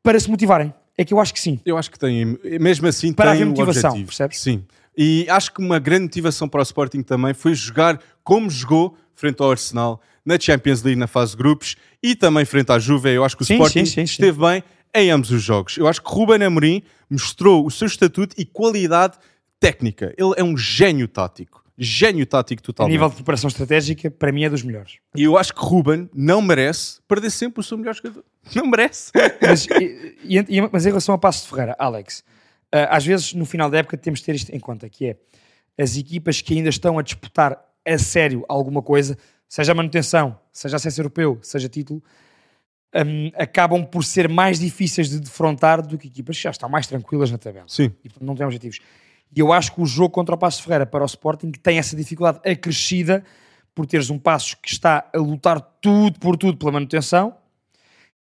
[0.03, 1.58] para se motivarem, é que eu acho que sim.
[1.64, 4.08] eu acho que tem, mesmo assim, Para tem haver motivação, objetivo.
[4.08, 4.40] percebes?
[4.40, 4.64] Sim.
[4.96, 9.40] E acho que uma grande motivação para o Sporting também foi jogar como jogou frente
[9.40, 13.08] ao Arsenal na Champions League na fase de grupos e também frente à Juve.
[13.10, 14.02] Eu acho que o Sim, Sporting sim, sim.
[14.02, 14.62] esteve bem
[14.94, 15.76] em ambos os jogos.
[15.78, 19.16] Eu acho que Ruben Amorim mostrou o seu estatuto e qualidade
[19.58, 20.12] técnica.
[20.18, 21.59] Ele é um gênio tático.
[21.78, 22.92] Gênio tático A totalmente.
[22.92, 24.98] nível de preparação estratégica, para mim é dos melhores.
[25.16, 28.24] E eu acho que Ruben não merece perder sempre o seu melhor jogador.
[28.54, 29.12] Não merece.
[29.40, 30.16] Mas, e-
[30.48, 32.24] e- mas em relação a Passo de Ferreira, Alex,
[32.72, 35.16] ah, às vezes no final da época temos de ter isto em conta, que é
[35.83, 39.16] as equipas que ainda estão a disputar a sério alguma coisa,
[39.48, 42.02] seja a manutenção, seja acesso europeu, seja título,
[42.94, 46.87] hum, acabam por ser mais difíceis de defrontar do que equipas que já estão mais
[46.87, 47.92] tranquilas na tabela Sim.
[48.04, 48.80] e não têm objetivos.
[49.34, 51.96] E eu acho que o jogo contra o Passo Ferreira para o Sporting tem essa
[51.96, 53.24] dificuldade acrescida
[53.74, 57.34] por teres um Passo que está a lutar tudo por tudo pela manutenção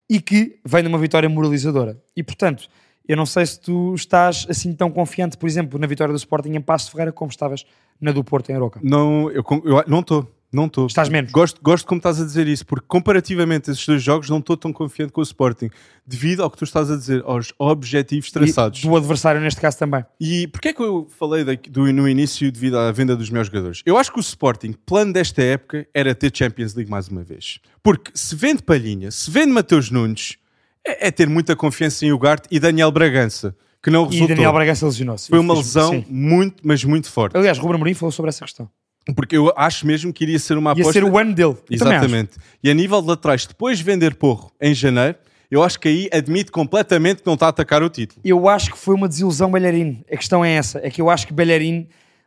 [0.09, 2.01] e que vem de uma vitória moralizadora.
[2.17, 2.69] E portanto,
[3.09, 6.51] eu não sei se tu estás assim tão confiante, por exemplo, na vitória do Sporting
[6.51, 7.65] em Passo Ferreira como estavas
[8.01, 8.81] na do Porto em Aroca.
[8.83, 10.31] Não, eu, eu não estou.
[10.57, 10.87] Não estou.
[10.87, 11.31] Estás menos?
[11.31, 14.57] Gosto, gosto como estás a dizer isso, porque comparativamente a esses dois jogos não estou
[14.57, 15.69] tão confiante com o Sporting,
[16.07, 18.83] devido ao que tu estás a dizer, aos objetivos traçados.
[18.83, 20.03] E do adversário neste caso também.
[20.19, 23.83] E porquê é que eu falei do, no início devido à venda dos meus jogadores?
[23.85, 27.61] Eu acho que o Sporting, plano desta época, era ter Champions League mais uma vez.
[27.83, 30.39] Porque se vende Palhinha, se vende Mateus Nunes,
[30.83, 34.29] é, é ter muita confiança em Ugarte e Daniel Bragança, que não E resultou.
[34.29, 35.29] Daniel Bragança lesionou-se.
[35.29, 35.61] Foi uma Sim.
[35.61, 37.37] lesão muito, mas muito forte.
[37.37, 38.71] Aliás, Ruben Amorim falou sobre essa questão.
[39.15, 40.93] Porque eu acho mesmo que iria ser uma Ia aposta...
[40.93, 41.57] ser o ano dele.
[41.71, 42.33] Exatamente.
[42.63, 45.17] E a nível de laterais, depois de vender Porro em janeiro,
[45.51, 48.21] eu acho que aí admite completamente que não está a atacar o título.
[48.25, 50.05] Eu acho que foi uma desilusão Belharino.
[50.11, 50.81] A questão é essa.
[50.83, 51.87] É que eu acho que Belharino,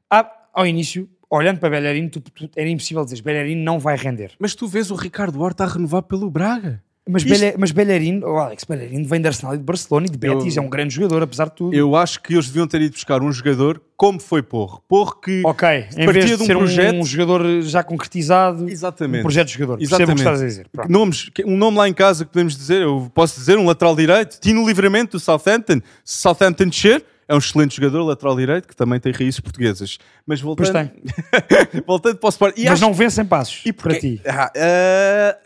[0.09, 1.69] ah, ao início, olhando para
[2.09, 4.31] tu- tu- era impossível dizer Belharino não vai render.
[4.39, 6.81] Mas tu vês o Ricardo Horta a renovar pelo Braga.
[7.11, 10.09] Mas, Isto- Belha- mas Belharino, oh Alex, Belharino vem de Arsenal e de Barcelona e
[10.09, 11.73] de Betis, é um grande jogador, apesar de tudo.
[11.75, 14.81] Eu acho que eles deviam ter ido buscar um jogador como foi Porro.
[14.87, 15.67] Porro que ok,
[15.97, 19.19] em partia vez de, um ser um- projeto- um, jogador já concretizado, Exatamente.
[19.19, 19.73] um projeto de jogador.
[19.73, 20.17] O que Exatamente.
[20.19, 20.67] estás a dizer.
[20.71, 20.89] Pronto.
[20.91, 24.39] Nomes, um nome lá em casa que podemos dizer, eu posso dizer, um lateral direito,
[24.39, 25.81] Tino Livramento do Southampton.
[26.05, 29.99] Se Southampton descer, É um excelente jogador, lateral direito, que também tem raízes portuguesas.
[30.25, 30.89] Mas voltando,
[31.85, 32.63] voltando para o Sporting.
[32.63, 34.21] Mas acho- não vencem passos e para porque- ti.
[34.25, 35.37] Ah, ah,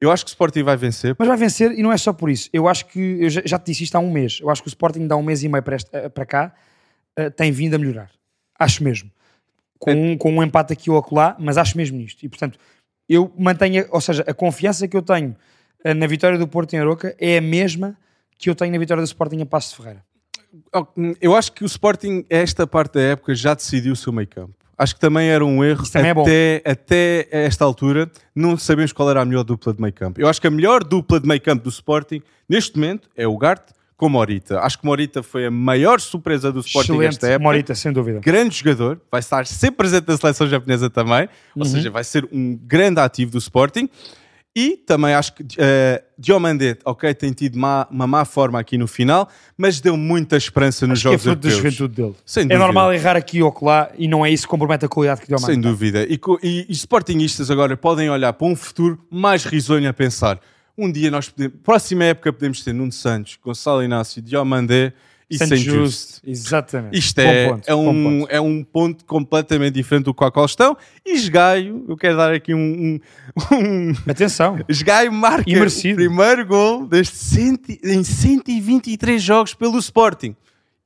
[0.00, 1.16] eu acho que o Sporting vai vencer.
[1.18, 2.48] Mas vai vencer e não é só por isso.
[2.52, 4.68] Eu acho que, eu já, já te disse isto há um mês, eu acho que
[4.68, 6.54] o Sporting dá um mês e meio para, eh, para cá,
[7.16, 8.10] eh, tem vindo a melhorar.
[8.58, 9.10] Acho mesmo.
[9.78, 12.24] Com, um, com um empate aqui ou acolá, mas acho mesmo nisto.
[12.24, 12.58] E portanto,
[13.08, 15.36] eu mantenho, ou seja, a confiança que eu tenho
[15.84, 17.96] eh, na vitória do Porto em Aroca é a mesma
[18.36, 20.04] que eu tenho na vitória do Sporting em Passo de Ferreira.
[21.20, 24.54] Eu acho que o Sporting, esta parte da época, já decidiu o seu meio campo.
[24.78, 28.08] Acho que também era um erro Isso também é até, até esta altura.
[28.34, 30.20] Não sabemos qual era a melhor dupla de meio campo.
[30.20, 33.36] Eu acho que a melhor dupla de meio campo do Sporting, neste momento, é o
[33.36, 34.60] Garte com Morita.
[34.60, 37.42] Acho que Morita foi a maior surpresa do Sporting Excelente, nesta época.
[37.42, 38.20] Morita, sem dúvida.
[38.20, 42.56] grande jogador, vai estar sempre presente na seleção japonesa também, ou seja, vai ser um
[42.56, 43.90] grande ativo do Sporting.
[44.60, 45.46] E também acho que uh,
[46.18, 50.84] Diomandé, ok, tem tido má- uma má forma aqui no final, mas deu muita esperança
[50.84, 52.14] nos Acho que é jogos fruto da juventude dele.
[52.26, 52.58] Sem É dúvida.
[52.58, 55.38] normal errar aqui ou acolá e não é isso que compromete a qualidade que a
[55.38, 56.02] Sem dúvida.
[56.08, 60.40] E, e, e Sportingistas agora podem olhar para um futuro mais risonho a pensar.
[60.76, 64.92] Um dia nós podemos, próxima época podemos ter Nuno Santos, Gonçalo Inácio, Diomandé
[65.30, 65.76] e Saint Saint Just.
[65.76, 66.20] Just.
[66.24, 66.98] Exatamente.
[66.98, 68.32] Isto é, ponto, é, um, ponto.
[68.32, 70.76] é um ponto completamente diferente do qual estão.
[71.04, 72.58] E Esgaio, eu quero dar aqui um.
[72.58, 73.00] um,
[73.52, 74.58] um Atenção.
[74.68, 75.94] Esgaio marca merecido.
[75.94, 80.34] o primeiro gol deste cento, em 123 jogos pelo Sporting.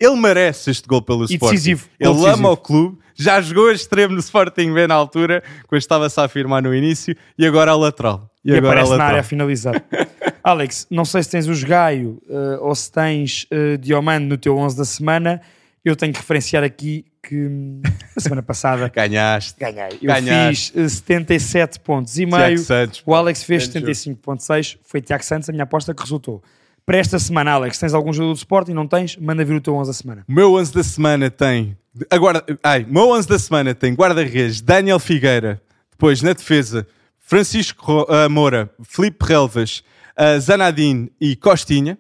[0.01, 1.55] Ele merece este gol pelo E Sporting.
[1.55, 2.35] decisivo, Ele decisivo.
[2.35, 6.25] ama o clube, já jogou a extremo no Sporting B na altura, quando estava-se a
[6.25, 8.29] afirmar no início, e agora a lateral.
[8.45, 9.85] E, agora a aparece na área a finalizar.
[10.43, 12.21] Alex, não sei se tens o Gaio
[12.61, 15.41] ou se tens uh, Diomande no teu 11 da semana.
[15.85, 19.59] Eu tenho que referenciar aqui que hum, na semana passada Ganhaste.
[19.61, 19.99] ganhei.
[20.03, 20.73] Eu Ganhaste.
[20.73, 22.59] fiz uh, 77 pontos e meio.
[22.59, 23.03] Santos.
[23.07, 24.79] O Alex fez Grande 75.6.
[24.83, 26.43] Foi Tiago Santos a minha aposta que resultou.
[26.85, 28.73] Para esta semana, Alex, tens algum jogador do Sporting?
[28.73, 29.17] Não tens?
[29.17, 30.25] Manda vir o teu 11 da semana.
[30.29, 31.77] O meu 11 da semana tem.
[32.11, 36.87] Agora, ai, meu 11 da semana tem guarda-redes Daniel Figueira, depois na defesa
[37.19, 39.85] Francisco ah, Moura, Felipe Relvas,
[40.17, 41.97] ah, Zanadine e Costinha.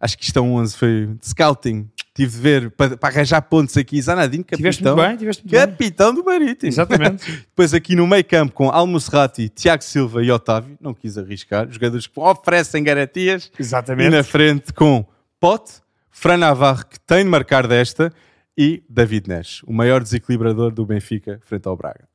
[0.00, 1.88] Acho que isto é um 11, foi de scouting.
[2.14, 4.00] Tive de ver para, para arranjar pontos aqui.
[4.02, 4.58] Zanadine, capitão.
[4.58, 5.60] Tiveste muito bem, tiveste muito bem.
[5.66, 6.68] capitão do Marítimo.
[6.68, 7.30] Exatamente.
[7.48, 10.76] Depois aqui no meio campo com Almusrati, Tiago Silva e Otávio.
[10.80, 11.66] Não quis arriscar.
[11.70, 13.50] Jogadores que oferecem garantias.
[13.58, 14.10] E Exatamente.
[14.10, 15.06] na frente com
[15.40, 15.72] Pote,
[16.10, 18.12] Fran Navarro, que tem de marcar desta,
[18.58, 22.06] e David Neres, o maior desequilibrador do Benfica frente ao Braga.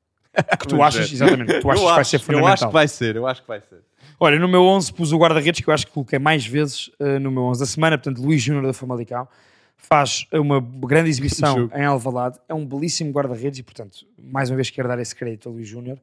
[0.60, 2.54] Que tu achas, exatamente, tu achas eu que vai ser Eu fundamental.
[2.54, 3.80] acho que vai ser, eu acho que vai ser.
[4.20, 7.18] Olha, no meu 11 pus o guarda-redes, que eu acho que coloquei mais vezes eh,
[7.18, 9.28] no meu 11 da semana, portanto, Luís Júnior da Famalicão.
[9.78, 11.78] Faz uma grande exibição Jogo.
[11.78, 15.48] em Alvalade, é um belíssimo guarda-redes e, portanto, mais uma vez quero dar esse crédito
[15.48, 15.98] a Luís Júnior.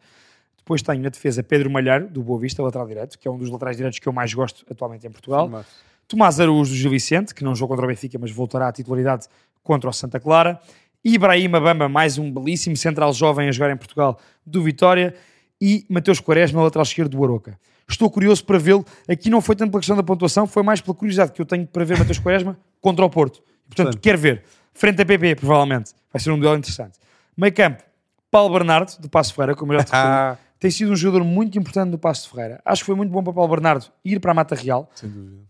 [0.57, 3.51] Depois tenho na defesa Pedro Malheiro, do Boa Vista, lateral direito, que é um dos
[3.51, 5.65] laterais direitos que eu mais gosto atualmente em Portugal.
[6.09, 9.27] Tomás Araújo do Gil Vicente, que não jogou contra o Benfica, mas voltará à titularidade
[9.63, 10.59] contra o Santa Clara.
[11.05, 15.15] Ibrahima Bamba, mais um belíssimo central jovem a jogar em Portugal do Vitória.
[15.61, 17.59] E Mateus Quaresma, lateral esquerdo do Aroca.
[17.89, 18.85] Estou curioso para vê-lo.
[19.07, 21.67] Aqui não foi tanto pela questão da pontuação, foi mais pela curiosidade que eu tenho
[21.67, 23.43] para ver Mateus Quaresma contra o Porto.
[23.67, 24.01] Portanto, Sim.
[24.01, 24.43] quero ver.
[24.73, 25.93] Frente a PP, provavelmente.
[26.13, 26.99] Vai ser um duelo interessante.
[27.37, 27.83] Meio campo,
[28.31, 30.45] Paulo Bernardo, do Passo Ferreira, como eu já te referi.
[30.59, 32.61] Tem sido um jogador muito importante no Passo de Ferreira.
[32.65, 34.89] Acho que foi muito bom para Paulo Bernardo ir para a Mata Real,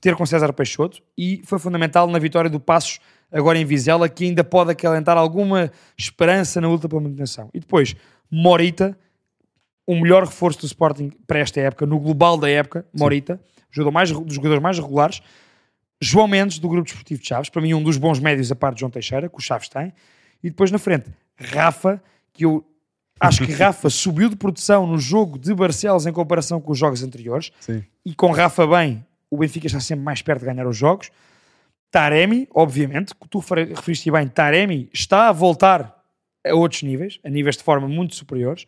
[0.01, 2.99] ter com César Peixoto e foi fundamental na vitória do Passos
[3.31, 7.51] agora em Vizela, que ainda pode acalentar alguma esperança na luta pela manutenção.
[7.53, 7.95] E depois,
[8.31, 8.97] Morita,
[9.87, 14.11] o melhor reforço do Sporting para esta época, no global da época, Morita, jogador mais,
[14.11, 15.21] dos jogadores mais regulares.
[16.05, 18.75] João Mendes, do Grupo Desportivo de Chaves, para mim um dos bons médios a par
[18.75, 19.93] de João Teixeira, que o Chaves tem.
[20.43, 22.63] E depois na frente, Rafa, que eu
[23.19, 27.03] acho que Rafa subiu de produção no jogo de Barcelos em comparação com os jogos
[27.03, 27.83] anteriores Sim.
[28.05, 31.11] e com Rafa bem, o Benfica está sempre mais perto de ganhar os jogos.
[31.91, 36.05] Taremi, obviamente, que tu referiste bem, Taremi está a voltar
[36.47, 38.67] a outros níveis, a níveis de forma muito superiores.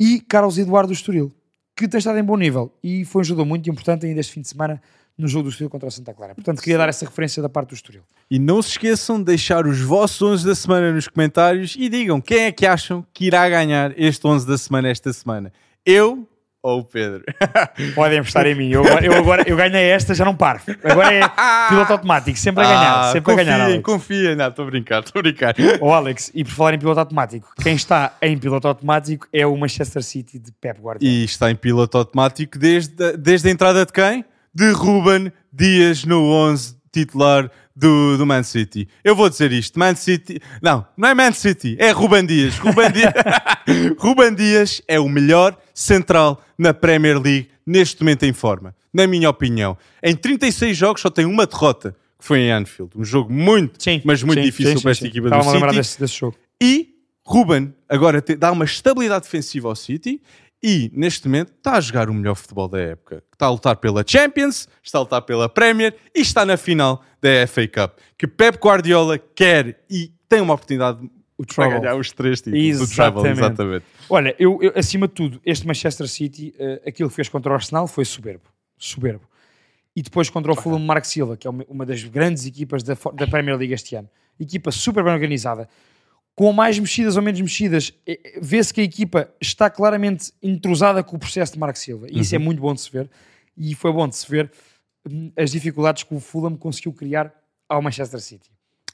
[0.00, 1.32] E Carlos Eduardo do Estoril,
[1.76, 4.40] que tem estado em bom nível e foi um jogador muito importante ainda este fim
[4.40, 4.82] de semana
[5.18, 6.34] no jogo do Estoril contra o Santa Clara.
[6.34, 8.02] Portanto, queria dar essa referência da parte do Estoril.
[8.30, 12.20] E não se esqueçam de deixar os vossos 11 da semana nos comentários e digam
[12.20, 15.52] quem é que acham que irá ganhar este 11 da semana esta semana.
[15.84, 16.28] Eu
[16.66, 17.22] ou o Pedro?
[17.94, 18.70] Podem apostar em mim.
[18.70, 20.60] Eu agora, eu, agora, eu ganhei esta, já não paro.
[20.82, 21.20] Agora é
[21.68, 23.00] piloto automático, sempre a ganhar.
[23.00, 23.60] Ah, sempre a ganhar.
[23.60, 23.84] Alex.
[23.84, 24.34] confiem.
[24.34, 25.54] Não, estou a brincar, estou a brincar.
[25.80, 29.56] Ó Alex, e por falar em piloto automático, quem está em piloto automático é o
[29.56, 31.14] Manchester City de Pep Guardiola.
[31.14, 34.24] E está em piloto automático desde, desde a entrada de quem?
[34.56, 38.88] De Ruben Dias no 11 titular do, do Man City.
[39.04, 40.40] Eu vou dizer isto, Man City...
[40.62, 42.56] Não, não é Man City, é Ruben Dias.
[42.58, 43.12] Ruben Dias,
[44.00, 49.28] Ruben Dias é o melhor central na Premier League neste momento em forma, na minha
[49.28, 49.76] opinião.
[50.02, 52.92] Em 36 jogos só tem uma derrota que foi em Anfield.
[52.96, 55.76] Um jogo muito, Sim, mas muito sim, difícil sim, para esta equipa do City.
[55.76, 56.34] desse, desse jogo.
[56.62, 56.94] E
[57.26, 60.22] Ruben agora te- dá uma estabilidade defensiva ao City
[60.62, 63.22] e neste momento está a jogar o melhor futebol da época.
[63.32, 67.46] Está a lutar pela Champions, está a lutar pela Premier e está na final da
[67.46, 67.98] FA Cup.
[68.16, 70.98] Que Pep Guardiola quer e tem uma oportunidade
[71.36, 71.80] para Trouble.
[71.80, 73.20] ganhar os três títulos do Treble.
[73.20, 73.38] Exatamente.
[73.38, 73.84] Exatamente.
[74.08, 77.54] Olha, eu, eu, acima de tudo, este Manchester City, eh, aquilo que fez contra o
[77.54, 78.44] Arsenal foi soberbo.
[78.78, 79.28] Soberbo.
[79.94, 82.96] E depois contra o Fulham Marco Silva, que é uma, uma das grandes equipas da,
[83.14, 84.08] da Premier League este ano.
[84.38, 85.68] Equipa super bem organizada.
[86.36, 91.02] Com mais mexidas ou menos mexidas, eh, eh, vê-se que a equipa está claramente entrosada
[91.02, 92.06] com o processo de Marco Silva.
[92.10, 93.10] E isso é muito bom de se ver.
[93.56, 94.52] E foi bom de se ver
[95.10, 97.32] hum, as dificuldades que o Fulham conseguiu criar
[97.66, 98.50] ao Manchester City.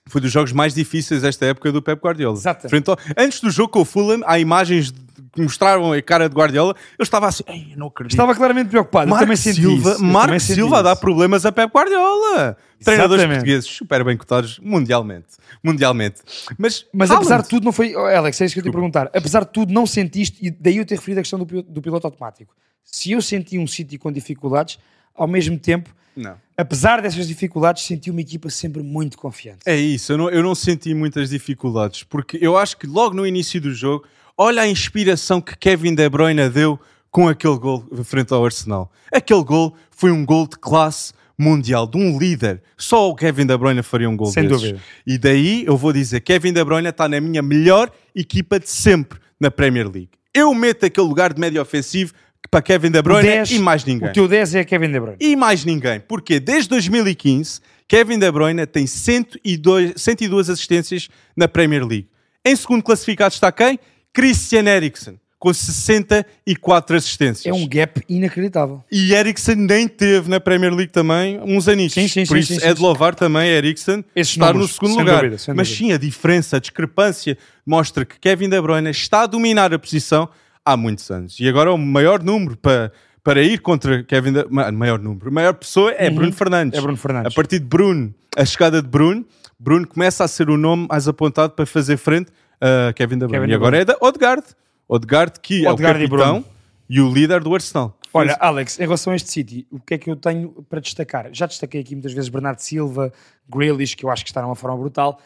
[0.08, 2.36] Foi dos jogos mais difíceis desta época do Pep Guardiola.
[2.36, 2.88] Exatamente.
[2.90, 5.00] Ao- Antes do jogo com o Fulham, há imagens de-
[5.36, 6.74] mostraram a cara de Guardiola.
[6.98, 8.12] Eu estava assim, Ei, não acredito.
[8.12, 9.06] Estava claramente preocupado.
[9.06, 10.04] eu Marco também senti Silva, isso.
[10.04, 10.84] Marco Silva isso.
[10.84, 12.56] dar problemas a Pep Guardiola.
[12.82, 13.38] Treinadores Exatamente.
[13.38, 15.26] portugueses super bem cotados mundialmente.
[15.62, 16.16] Mundialmente.
[16.58, 17.94] Mas, Mas apesar de tudo, não foi.
[17.94, 19.06] Oh, Alex, é isso que eu te ia perguntar.
[19.14, 22.06] Apesar de tudo, não sentiste, e daí eu ter referido a questão do, do piloto
[22.06, 22.54] automático.
[22.84, 24.78] Se eu senti um City com dificuldades,
[25.14, 26.34] ao mesmo tempo, Não.
[26.56, 29.60] apesar dessas dificuldades, senti uma equipa sempre muito confiante.
[29.64, 33.24] É isso, eu não, eu não senti muitas dificuldades, porque eu acho que logo no
[33.26, 34.04] início do jogo,
[34.36, 36.78] olha a inspiração que Kevin De Bruyne deu
[37.10, 38.90] com aquele gol frente ao Arsenal.
[39.12, 42.62] Aquele gol foi um gol de classe mundial, de um líder.
[42.76, 44.60] Só o Kevin De Bruyne faria um gol Sem desses.
[44.62, 44.80] dúvida.
[45.06, 49.18] E daí eu vou dizer, Kevin De Bruyne está na minha melhor equipa de sempre
[49.38, 50.10] na Premier League.
[50.34, 52.14] Eu meto aquele lugar de médio ofensivo
[52.50, 54.08] para Kevin De Bruyne 10 e mais ninguém.
[54.08, 55.16] O teu 10 é Kevin De Bruyne.
[55.20, 56.00] E mais ninguém.
[56.00, 62.08] Porque desde 2015, Kevin De Bruyne tem 102, 102 assistências na Premier League.
[62.44, 63.78] Em segundo classificado está quem?
[64.12, 67.46] Christian Eriksen, com 64 assistências.
[67.46, 68.82] É um gap inacreditável.
[68.90, 71.94] E Eriksen nem teve na Premier League também uns anitos.
[71.94, 74.52] Sim, sim, Por sim, isso sim, é sim, de louvar também Eriksen Esses estar no
[74.54, 75.22] números, segundo sem lugar.
[75.24, 75.86] dúvida, Mas dúvida.
[75.86, 80.28] sim, a diferença, a discrepância mostra que Kevin De Bruyne está a dominar a posição
[80.64, 81.38] há muitos anos.
[81.40, 82.92] E agora o maior número para,
[83.24, 86.78] para ir contra Kevin De ma- maior número, a maior pessoa é Bruno Fernandes.
[86.78, 87.32] É Bruno Fernandes.
[87.32, 89.24] A partir de Bruno, a chegada de Bruno,
[89.58, 92.30] Bruno começa a ser o nome mais apontado para fazer frente
[92.62, 93.40] a Kevin De Bruyne.
[93.40, 94.44] Kevin e agora é da Odegaard.
[94.88, 96.44] Odegaard que Odegaard é e o capitão Bruno.
[96.88, 97.98] e, o líder do Arsenal.
[98.14, 101.30] Olha, Alex, em relação a este City, o que é que eu tenho para destacar?
[101.32, 103.12] Já destaquei aqui muitas vezes Bernardo Silva,
[103.48, 105.18] Grealish, que eu acho que está numa forma brutal.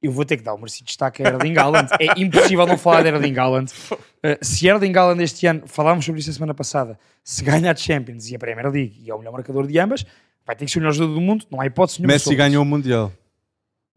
[0.00, 1.88] Eu vou ter que dar o merecido destaque a Erling Haaland.
[1.98, 3.72] É impossível não falar de Erling Haaland.
[3.90, 3.98] Uh,
[4.42, 8.30] se Erling Haaland este ano, falámos sobre isso a semana passada, se ganha a Champions
[8.30, 10.04] e a Premier League e é o melhor marcador de ambas,
[10.46, 12.12] vai ter que ser o melhor jogador do mundo, não há hipótese nenhuma.
[12.12, 12.66] Messi ganhou o.
[12.66, 13.12] Mundial.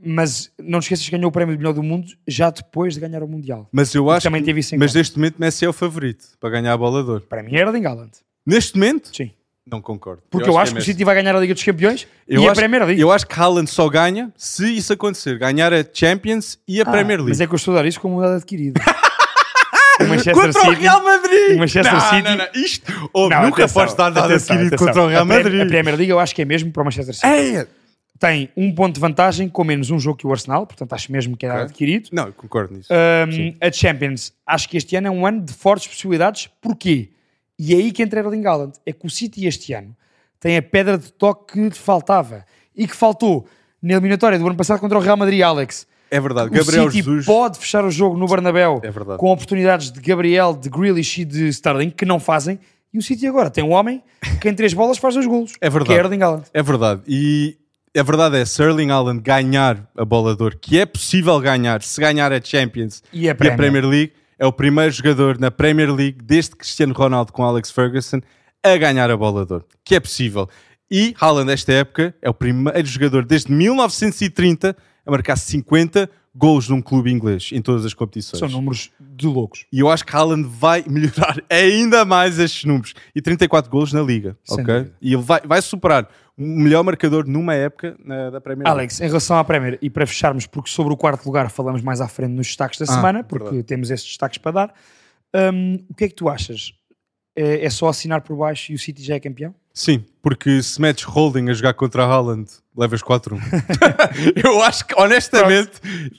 [0.04, 3.22] Mas não esqueças que ganhou o prémio de melhor do mundo já depois de ganhar
[3.22, 3.68] o Mundial.
[3.72, 5.00] Mas eu acho também que, teve isso em mas conta.
[5.00, 7.22] neste momento Messi é o favorito para ganhar a bola de ouro.
[7.30, 8.12] Para mim é Erling Haaland.
[8.46, 9.30] Neste momento, Sim.
[9.68, 10.24] não concordo.
[10.32, 10.84] Porque eu, acho, é que o.
[10.84, 13.00] City vai ganhar a Liga dos Campeões eu e a acho, Premier League.
[13.02, 15.38] Eu acho que Haaland só ganha se isso acontecer.
[15.38, 17.30] Ganhar a Champions e a Ah, Premier League.
[17.30, 18.82] Mas é que eu estou a dar isso como um dado adquirido.
[20.02, 20.82] o Manchester Contra o City.
[20.82, 21.56] Real Madrid!
[21.56, 23.10] o Manchester não, City- Não, não, Isto...
[23.14, 24.88] Oh, Não, nunca atenção, podes dar dado atenção, adquirido atenção.
[24.88, 25.62] contra o Real A Pre- Madrid.
[25.62, 27.28] A Premier League eu acho que é mesmo para o Manchester City.
[27.28, 27.68] É.
[28.22, 31.36] Tem um ponto de vantagem com menos um jogo que o Arsenal, portanto acho mesmo
[31.36, 31.70] que é dado Ok.
[31.72, 32.10] adquirido.
[32.12, 32.88] Não, eu concordo nisso.
[32.94, 36.48] Um, a Champions, acho que este ano é um ano de fortes possibilidades.
[36.62, 37.10] Porquê?
[37.58, 38.74] E é aí que entra Erling Haaland.
[38.86, 39.96] É que o City este ano
[40.40, 43.48] tem a pedra de toque que lhe faltava e que faltou
[43.82, 45.88] na eliminatória do ano passado contra o Real Madrid, Alex.
[46.12, 46.50] É verdade.
[46.50, 47.26] O Gabriel City Jesus...
[47.26, 51.48] pode fechar o jogo no Bernabéu É com oportunidades de Gabriel, de Grealish e de
[51.48, 52.60] Sterling que não fazem.
[52.94, 54.04] E o City agora tem um homem
[54.40, 55.54] que em três bolas faz dois golos.
[55.60, 55.96] É verdade.
[55.96, 56.44] Que é Erling Haaland.
[56.54, 57.02] É verdade.
[57.08, 57.58] E
[57.98, 61.82] a verdade é, se Erling Haaland ganhar a bola de ouro, que é possível ganhar,
[61.82, 63.86] se ganhar a Champions E a Premier.
[63.86, 68.22] League, é o primeiro jogador na Premier League, desde Cristiano Ronaldo com Alex Ferguson,
[68.64, 69.66] a ganhar a bola de ouro.
[69.84, 70.48] Que é possível.
[70.90, 74.76] E Haaland, esta época, é o primeiro jogador desde 1930
[75.06, 78.40] a marcar 50 gols num clube inglês em todas as competições.
[78.40, 79.66] São números de loucos.
[79.72, 82.94] E eu acho que Haaland vai melhorar ainda mais estes números.
[83.14, 84.74] E 34 golos na Liga, Sem ok?
[84.76, 84.96] dúvida.
[85.02, 88.80] E ele vai, vai superar o melhor marcador numa época na- da Premier League.
[88.80, 92.02] Alex, em relação à Premier, e para fecharmos, porque sobre o quarto lugar falamos mais
[92.02, 93.64] à frente nos destaques da Ah, semana, porque verdade.
[93.64, 94.74] temos esses destaques para dar.
[95.54, 96.74] Hum, o que é que tu achas?
[97.36, 99.56] É, é só assinar por baixo e o City já é campeão?
[99.74, 103.40] Sim, porque se metes Holding a jogar contra Haaland, levas 4-1.
[104.44, 105.72] eu acho que, honestamente,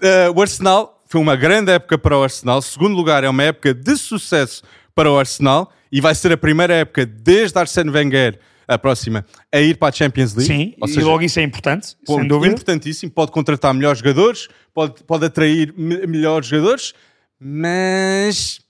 [0.03, 2.63] eh, o Arsenal foi uma grande época para o Arsenal.
[2.63, 4.63] Segundo lugar, é uma época de sucesso
[4.95, 8.39] para o Arsenal e vai ser a primeira época desde Arsene Wenger,
[8.75, 10.53] a próxima, a ir para a Champions League.
[10.53, 12.53] Sim, Ou e seja, logo isso é importante, ponto sem dúvida.
[12.53, 13.11] importantíssimo.
[13.13, 16.93] Pode contratar melhores jogadores, pode, pode atrair me- melhores jogadores,
[17.39, 18.61] mas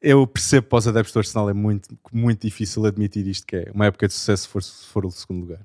[0.00, 3.70] eu percebo para os adeptos do Arsenal é muito, muito difícil admitir isto, que é
[3.74, 5.60] uma época de sucesso se for, se for o segundo lugar.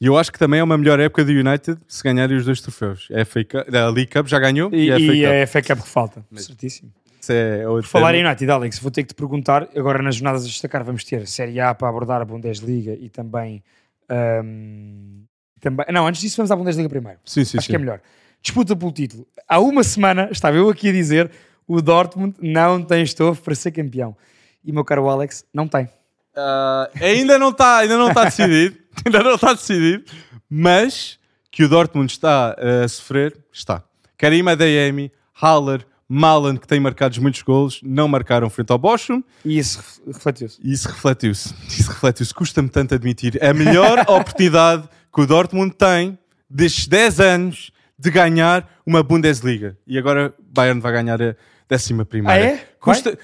[0.00, 2.60] E eu acho que também é uma melhor época do United se ganharem os dois
[2.60, 3.08] troféus.
[3.12, 5.32] A, FA Cup, a League Cup já ganhou E, e, a FA e Cup.
[5.32, 6.26] a FA Cup que falta.
[6.36, 6.92] Certíssimo.
[7.20, 8.24] Isso é outro Por falar em.
[8.24, 11.60] United, Alex, vou ter que te perguntar, agora nas jornadas a destacar vamos ter Série
[11.60, 13.62] A para abordar a Bundesliga e também...
[14.08, 15.24] ahm,
[15.60, 17.18] também não, antes disso vamos à Bundesliga primeiro.
[17.24, 17.72] Sim, sim, Acho sim.
[17.72, 18.00] que é melhor.
[18.40, 19.26] Disputa pelo título.
[19.48, 21.30] Há uma semana estava eu aqui a dizer
[21.66, 24.16] o Dortmund não tem estofo para ser campeão.
[24.64, 25.88] E meu caro Alex, não tem.
[26.34, 28.76] Ah, ainda não está ainda não está decidido.
[29.04, 30.04] ainda não está decidido.
[30.48, 31.18] Mas
[31.50, 33.82] que o Dortmund está a sofrer, está.
[34.16, 39.22] Karim Adeyemi, Haller, Malan, que têm marcados muitos golos, não marcaram frente ao Bochum.
[39.44, 40.58] E isso ref- refletiu-se.
[40.64, 41.54] Isso refletiu-se.
[41.68, 42.32] Isso refletiu-se.
[42.32, 43.42] Custa-me tanto admitir.
[43.44, 49.76] A melhor oportunidade que o Dortmund tem destes 10 anos de ganhar uma Bundesliga.
[49.86, 51.36] E agora Bayern vai ganhar a
[51.68, 52.32] décima primeira.
[52.42, 52.68] Ah, é?
[52.80, 53.18] Custa...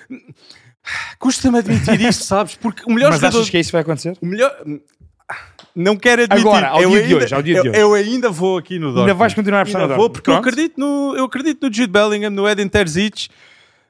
[1.18, 2.55] Custa-me admitir isto, sabes?
[2.57, 3.39] Porque o melhor Mas jogador...
[3.39, 4.18] achas que isso vai acontecer?
[4.20, 4.53] O melhor...
[5.75, 6.47] Não quero admitir.
[6.47, 7.81] Agora, ao eu dia de ainda, hoje, ao dia de eu, hoje.
[7.83, 9.18] eu ainda vou aqui no Dortmund.
[9.18, 10.12] vais continuar a apostar Ainda no vou, Dortmund.
[10.22, 10.49] porque eu Pronto.
[10.49, 13.29] acredito, no, eu acredito no Jude Bellingham, no Edin Terzic,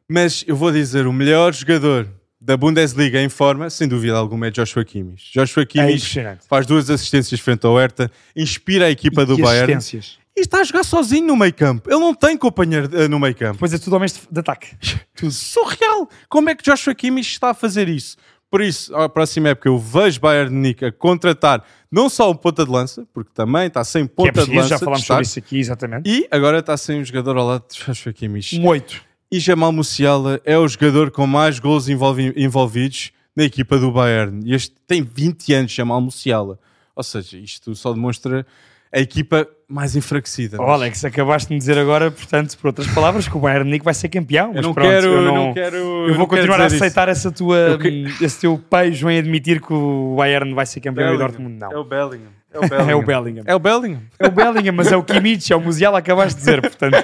[0.08, 2.08] mas eu vou dizer, o melhor jogador
[2.40, 5.32] da Bundesliga em forma, sem dúvida alguma, é Joshua Kimmich.
[5.32, 6.46] Joshua É Kimmich impressionante.
[6.48, 10.18] faz duas assistências frente ao Hertha, inspira a equipa do e Bayern assistências.
[10.36, 11.88] e está a jogar sozinho no meio campo.
[11.90, 13.54] Ele não tem companheiro eh, no meio campo.
[13.54, 14.68] Depois é tudo homens de, de ataque.
[15.30, 16.08] Surreal.
[16.28, 18.16] Como é que Joshua Kimmich está a fazer isso?
[18.54, 22.36] Por isso, à próxima época, eu vejo Bayern de Munique a contratar não só um
[22.36, 24.68] ponta de lança, porque também está sem é ponta de preciso, lança.
[24.68, 26.08] já falámos de sobre isso aqui, exatamente.
[26.08, 28.56] E agora está sem um jogador ao lado de Joshua Kimmich.
[28.60, 29.02] Um 8.
[29.32, 34.40] E Jamal Musiala é o jogador com mais gols envolvi- envolvidos na equipa do Bayern.
[34.48, 36.56] E este tem 20 anos, Jamal Musiala.
[36.94, 38.46] Ou seja, isto só demonstra
[38.92, 40.58] a equipa mais enfraquecida.
[40.60, 43.84] Oh, Alex, acabaste de me dizer agora, portanto, por outras palavras, que o Bayern Munique
[43.84, 44.48] vai ser campeão.
[44.48, 45.76] eu Mas não pronto, quero, eu não, não quero.
[45.76, 46.76] eu vou não quero continuar a isso.
[46.76, 50.80] aceitar essa tua, que- hum, esse teu pejo em admitir que o Bayern vai ser
[50.80, 51.28] campeão e o Bellingham.
[51.28, 51.72] Dortmund não.
[51.72, 52.30] É o Bellingham.
[52.52, 52.90] É o Bellingham.
[52.90, 53.44] É o Bellingham.
[53.46, 54.02] É o Bellingham.
[54.18, 56.96] É o Bellingham, mas é o Kimmich, é o Musiala, acabaste de dizer, portanto.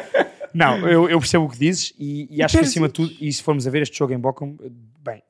[0.52, 3.32] Não, eu, eu percebo o que dizes e, e acho que acima de tudo, e
[3.32, 4.56] se formos a ver este jogo em Bochum,
[5.02, 5.22] bem,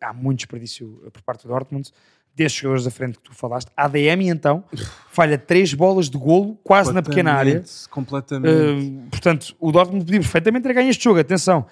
[0.00, 1.88] há muito desperdício por parte do Dortmund,
[2.36, 3.70] destes jogadores da frente que tu falaste.
[3.74, 4.62] A ADM, então,
[5.10, 7.64] falha três bolas de golo, quase na pequena área.
[7.90, 8.52] Completamente.
[8.52, 11.18] Uh, portanto, o Dortmund podia perfeitamente ter ganho este jogo.
[11.18, 11.66] Atenção,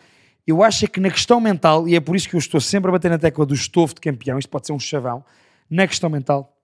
[0.46, 2.88] eu acho é que na questão mental, e é por isso que eu estou sempre
[2.88, 5.22] a bater na tecla do estofo de campeão, isto pode ser um chavão,
[5.68, 6.56] na questão mental,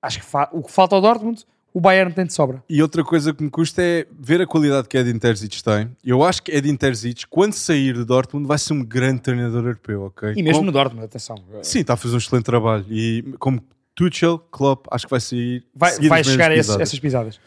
[0.00, 2.62] acho que o que falta ao Dortmund, o Bayern tem de sobra.
[2.68, 5.90] E outra coisa que me custa é ver a qualidade que Edin Terzic tem.
[6.04, 10.02] Eu acho que Edin Terzic, quando sair de Dortmund, vai ser um grande treinador europeu,
[10.04, 10.32] ok?
[10.36, 11.36] E mesmo Com- no Dortmund, atenção.
[11.62, 12.84] Sim, está a fazer um excelente trabalho.
[12.90, 13.62] E como
[13.94, 15.64] Tuchel, Klopp, acho que vai sair.
[15.74, 17.38] Vai, vai chegar a esse- essas pisadas.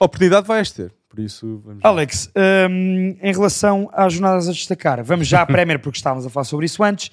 [0.00, 0.92] A oportunidade vai as ter.
[1.08, 1.80] Por isso, vamos.
[1.84, 2.30] Alex,
[2.70, 6.44] hum, em relação às jornadas a destacar, vamos já à Premier, porque estávamos a falar
[6.44, 7.10] sobre isso antes.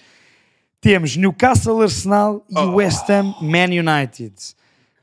[0.81, 4.33] Temos Newcastle, Arsenal e o West Ham Man United.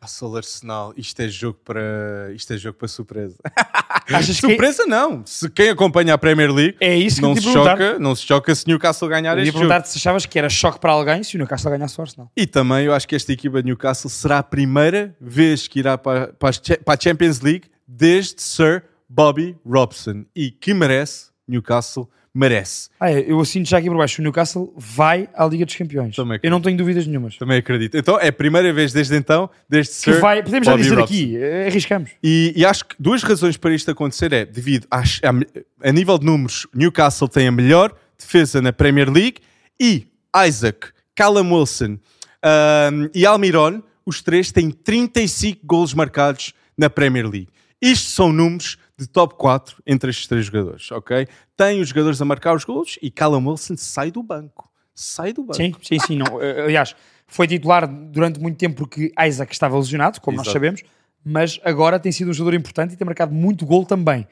[0.03, 2.33] Castle Arsenal, isto é jogo para.
[2.35, 3.37] Isto é jogo para surpresa.
[4.13, 5.25] Achas que surpresa não.
[5.25, 8.53] Se quem acompanha a Premier League é isso que não se, choca, não se choca
[8.53, 9.59] se Newcastle ganhar Eu este jogo.
[9.61, 12.33] perguntar-te se achavas que era choque para alguém se o Newcastle ganhasse o Arsenal.
[12.37, 15.97] E também eu acho que esta equipa de Newcastle será a primeira vez que irá
[15.97, 20.25] para, para a Champions League desde Sir Bobby Robson.
[20.35, 22.89] E que merece, Newcastle merece.
[22.99, 24.21] Ah, é, eu assino já aqui por baixo.
[24.21, 26.17] O Newcastle vai à Liga dos Campeões.
[26.17, 27.37] Também eu não tenho dúvidas nenhumas.
[27.37, 27.97] Também acredito.
[27.97, 30.95] Então é a primeira vez desde então, desde Que Sir vai, podemos já Bobby dizer
[30.97, 31.15] Robson.
[31.15, 32.11] aqui, eh, arriscamos.
[32.23, 36.19] E, e acho que duas razões para isto acontecer é devido às- a, a nível
[36.19, 39.37] de números, Newcastle tem a melhor defesa na Premier League
[39.81, 40.07] e
[40.47, 41.99] Isaac, Callum Wilson
[42.43, 47.49] ahm, e Almiron, os três têm 35 golos marcados na Premier League.
[47.81, 51.27] Isto são números de top 4 entre estes três jogadores, ok?
[51.57, 54.71] Tem os jogadores a marcar os golos e Callum Wilson sai do banco.
[54.95, 55.57] Sai do banco.
[55.57, 56.19] Sim, sim, sim.
[56.19, 56.41] Não.
[56.41, 56.95] Eh, Aliás,
[57.27, 60.55] foi titular durante muito tempo porque Isaac estava lesionado, como nós Exato.
[60.55, 60.83] sabemos,
[61.25, 64.27] mas agora tem sido um jogador importante e tem marcado muito gol também.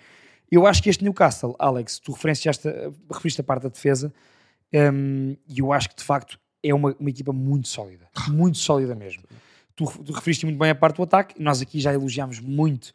[0.51, 4.13] Eu acho que este Newcastle, Alex, tu referenciaste, eh, referiste a parte da defesa,
[4.73, 8.95] ehm, e eu acho que de facto é uma, uma equipa muito sólida, muito sólida
[8.95, 9.23] mesmo.
[9.75, 12.93] Tu, tu referiste muito bem a parte do ataque, nós aqui já elogiámos muito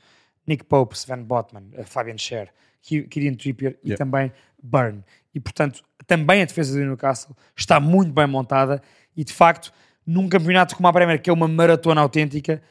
[0.48, 2.50] Nick Pope, Sven Botman, eh, Fabian Scher,
[2.82, 3.98] Ki- Kieran Trippier e Yeah.
[4.06, 4.32] também
[4.62, 5.04] Burn.
[5.34, 8.82] E portanto, também a defesa do Newcastle está muito bem montada
[9.18, 9.72] e de facto,
[10.06, 12.62] num campeonato como a Premier, que é uma maratona autêntica,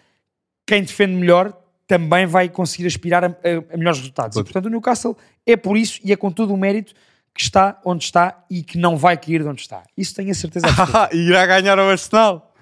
[0.67, 1.53] quem defende melhor
[1.87, 4.37] também vai conseguir aspirar a, a- a melhores resultados.
[4.39, 6.95] E, portanto, o Newcastle é por isso e é com todo o mérito
[7.35, 9.83] que está onde está e que não vai cair de onde está.
[9.97, 11.11] Isso tenho a certeza absoluta.
[11.13, 12.55] e irá ganhar ao Arsenal.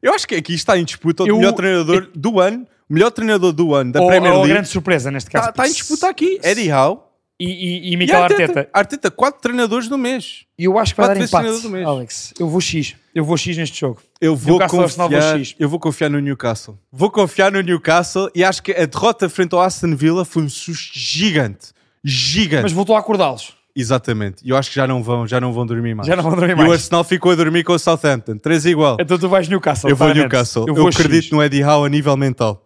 [0.00, 3.10] Eu acho que aqui está em disputa o Eu- melhor treinador do ano, o melhor
[3.10, 4.52] treinador do ano da ou, Premier ou League.
[4.54, 5.50] grande surpresa neste caso.
[5.50, 6.38] Está, está em disputa aqui.
[6.42, 6.98] Eddie Howe
[7.38, 8.68] e, e, e E Arteta.
[8.72, 10.44] Arteta, quatro treinadores no mês.
[10.58, 11.86] E eu acho que vai Quatro dar empate, treinador do mês.
[11.86, 12.34] Alex.
[12.38, 12.94] Eu vou X.
[13.14, 14.00] Eu vou X neste jogo.
[14.20, 15.54] Eu vou, Newcastle Arsenal, vou confiar, X.
[15.58, 16.78] eu vou confiar no Newcastle.
[16.90, 20.48] Vou confiar no Newcastle e acho que a derrota frente ao Aston Villa foi um
[20.48, 21.68] susto gigante.
[22.02, 22.62] Gigante.
[22.62, 23.54] Mas voltou a acordá-los.
[23.74, 24.36] Exatamente.
[24.42, 26.06] E eu acho que já não vão, já não vão dormir mais.
[26.06, 26.72] Já não vão dormir E o mais.
[26.72, 28.38] Arsenal ficou a dormir com o Southampton.
[28.38, 28.96] Três igual.
[28.98, 29.90] Então tu vais Newcastle.
[29.90, 30.22] eu vou claramente.
[30.32, 30.64] Newcastle.
[30.66, 31.30] Eu, vou acredito X.
[31.32, 32.65] no Eddie Howe a nível mental.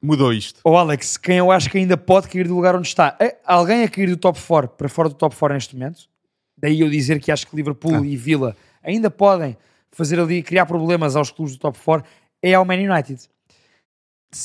[0.00, 0.60] Mudou isto.
[0.64, 3.16] Ô Alex, quem eu acho que ainda pode cair do lugar onde está?
[3.20, 6.08] É alguém a cair do top 4 para fora do top 4 neste momento?
[6.56, 8.06] Daí eu dizer que acho que Liverpool Ah.
[8.06, 9.56] e Villa ainda podem
[9.90, 12.06] fazer ali, criar problemas aos clubes do top 4
[12.42, 13.22] é ao Man United.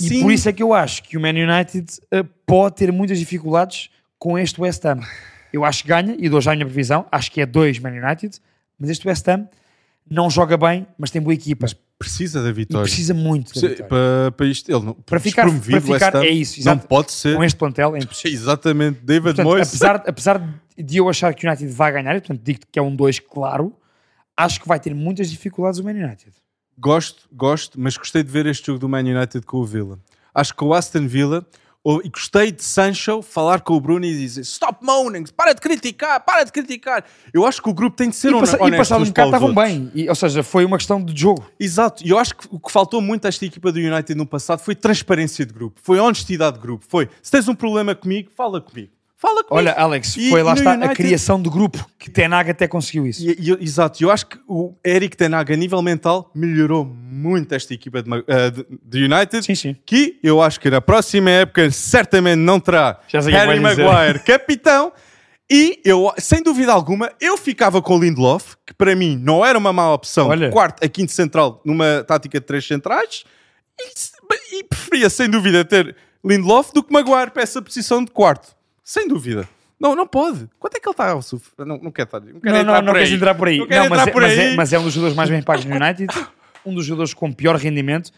[0.02, 3.20] E por isso é que eu acho que o Man United eh, pode ter muitas
[3.20, 5.02] dificuldades com este West Ham.
[5.52, 7.92] Eu acho que ganha, e dou já a minha previsão, acho que é 2 Man
[7.92, 8.40] United,
[8.80, 9.48] mas este West Ham
[10.10, 11.66] não joga bem, mas tem boa equipa.
[11.98, 12.84] precisa da e vitória.
[12.84, 13.86] precisa muito da Se- vitória.
[13.88, 16.88] para, para isto, ele não, Para ficar- para ficar- é isso, Não exato.
[16.88, 17.36] pode ser.
[17.38, 18.38] Com este plantel é impossível.
[18.38, 19.00] Exatamente.
[19.02, 19.68] David Portanto, Moyes.
[19.70, 22.82] apesar, apesar de eu achar que o United vai ganhar, e portanto digo que é
[22.82, 23.74] um 2 claro,
[24.36, 26.34] acho que vai ter muitas dificuldades o Man United.
[26.78, 29.98] Gosto, gosto, mas gostei de ver este jogo do Man United com o Villa.
[30.36, 31.46] Acho que o Aston Villa,
[31.86, 36.20] e gostei de Sancho falar com o Bruno e dizer stop moaning, para de criticar,
[36.22, 37.04] para de criticar.
[37.34, 39.08] Eu acho que o grupo tem de ser E, hone- passa, e honesto passado um
[39.08, 41.46] bocado estavam bem, E, ou seja, foi uma questão de jogo.
[41.60, 44.26] Exato, e eu acho que o que faltou muito a esta equipa do United no
[44.26, 48.32] passado foi transparência de grupo, foi honestidade de grupo, foi se tens um problema comigo,
[48.36, 48.92] fala comigo.
[49.24, 49.56] Fala comigo.
[49.56, 53.08] Olha, Alex, E- foi lá está a United- criação de grupo que Tenag até conseguiu
[53.08, 53.24] isso.
[53.24, 57.56] E- e- exato, eu acho que o Eric Ten Hag a nível mental melhorou muito
[57.56, 58.52] esta equipa de, eh,
[58.84, 59.42] de- United.
[59.46, 59.78] Sim, sim.
[59.86, 63.60] Que eu acho que na próxima época certamente não terá é Harry.
[63.62, 64.92] Maguire capitão.
[65.50, 69.58] E eu, sem dúvida alguma, eu ficava com o Lindelof, que para mim não era
[69.58, 70.48] uma má opção, Olha.
[70.48, 73.24] de quarto a quinto central numa tática de três centrais,
[73.80, 75.96] e, e preferia sem dúvida ter
[76.26, 78.56] Lindelof do que Maguire para essa posição de quarto.
[78.84, 79.48] Sem dúvida.
[79.80, 80.48] Não, não pode.
[80.60, 81.50] Quanto é que ele está ao suf...
[81.58, 82.20] Não, não quer estar.
[82.20, 83.58] Não, quer Não, entrar não, não por queres entrar por aí.
[83.58, 84.56] Não quero Não, mas, entrar é, por mas, é, aí.
[84.56, 86.14] mas é um dos jogadores mais bem pagos no United,
[86.66, 88.12] um dos jogadores com pior rendimento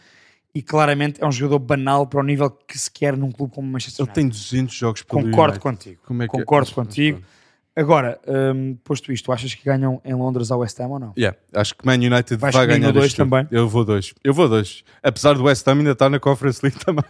[0.53, 3.67] e claramente é um jogador banal para o nível que se quer num clube como
[3.67, 4.21] o Manchester Ele United.
[4.21, 5.59] tem 200 jogos pelo Concordo United.
[5.59, 6.01] contigo.
[6.21, 6.27] É é?
[6.27, 7.21] Concordo Mas- contigo.
[7.77, 8.17] Agora,
[8.55, 11.13] hum, posto isto, achas que ganham em Londres ao West Ham ou não?
[11.17, 13.45] Yeah, acho que Man United Vais vai ganhar dois também?
[13.51, 14.13] Eu vou dois.
[14.23, 14.81] Eu vou dois.
[15.03, 17.03] Apesar do West Ham ainda estar na Conference League também.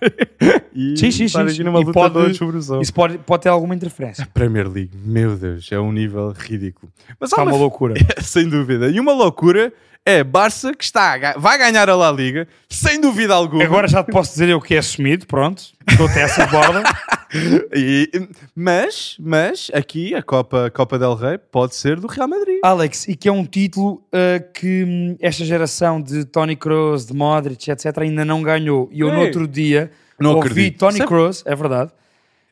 [0.76, 2.82] E Sim, sim, estar sim, aqui numa luta pode- de sobre o sol.
[2.82, 4.28] Isso pode, pode ter alguma interferência.
[4.34, 6.92] Premier League, meu Deus, é um nível ridículo.
[7.20, 7.94] Mas há Está uma, uma loucura.
[8.22, 8.90] sem dúvida.
[8.90, 9.72] E uma loucura
[10.06, 13.64] é Barça que está a vai ganhar a La Liga, sem dúvida alguma.
[13.64, 15.64] Agora já te posso dizer eu que é assumido, pronto.
[15.98, 16.84] Dou-te essa de borda.
[17.74, 18.10] E-
[18.56, 22.60] mas, mas aqui a Copa, Copa del Rey pode ser do Real Madrid.
[22.64, 27.14] Alex, e que é um título uh, que hum, esta geração de Tony Kroos, de
[27.14, 28.88] Modric, etc., ainda não ganhou.
[28.92, 30.80] E eu no Ei, outro dia não ouvi acredito.
[30.80, 31.92] Tony Sabe- Kroos, é verdade,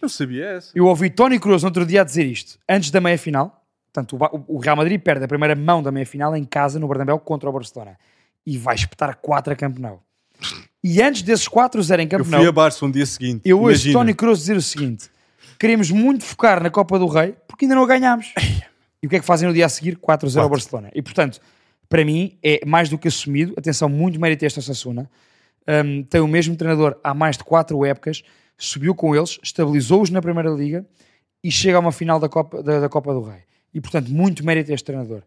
[0.01, 0.71] Não sabia essa.
[0.75, 3.61] eu ouvi Tony Kroos no outro dia a dizer isto, antes da meia-final.
[3.91, 6.87] Portanto, o Ba- o Real Madrid perde a primeira mão da meia-final em casa, no
[6.87, 7.95] Bernabéu, contra o Barcelona.
[8.45, 10.01] E vai espetar 4 a Camp Nou.
[10.83, 13.41] E antes desses 4 0 em Camp Eu Nou, fui a Barça um dia seguinte.
[13.45, 13.99] eu ouço Imagina.
[13.99, 15.09] Tony Kroos dizer o seguinte:
[15.59, 18.33] queremos muito focar na Copa do Rei porque ainda não a ganhámos.
[19.01, 19.97] E o que é que fazem no dia a seguir?
[19.97, 20.49] 4-0 ao.
[20.49, 20.89] Barcelona.
[20.95, 21.41] E portanto,
[21.89, 23.53] para mim, é mais do que assumido.
[23.57, 25.11] Atenção, muito mérito a esta Sassuna.
[25.67, 28.23] Um, tem o mesmo treinador há mais de 4 épocas,
[28.57, 30.85] subiu com eles, estabilizou-os na Primeira Liga
[31.43, 33.43] e chega a uma final da Copa, da, da Copa do Rei.
[33.73, 35.23] E portanto, muito mérito a este treinador.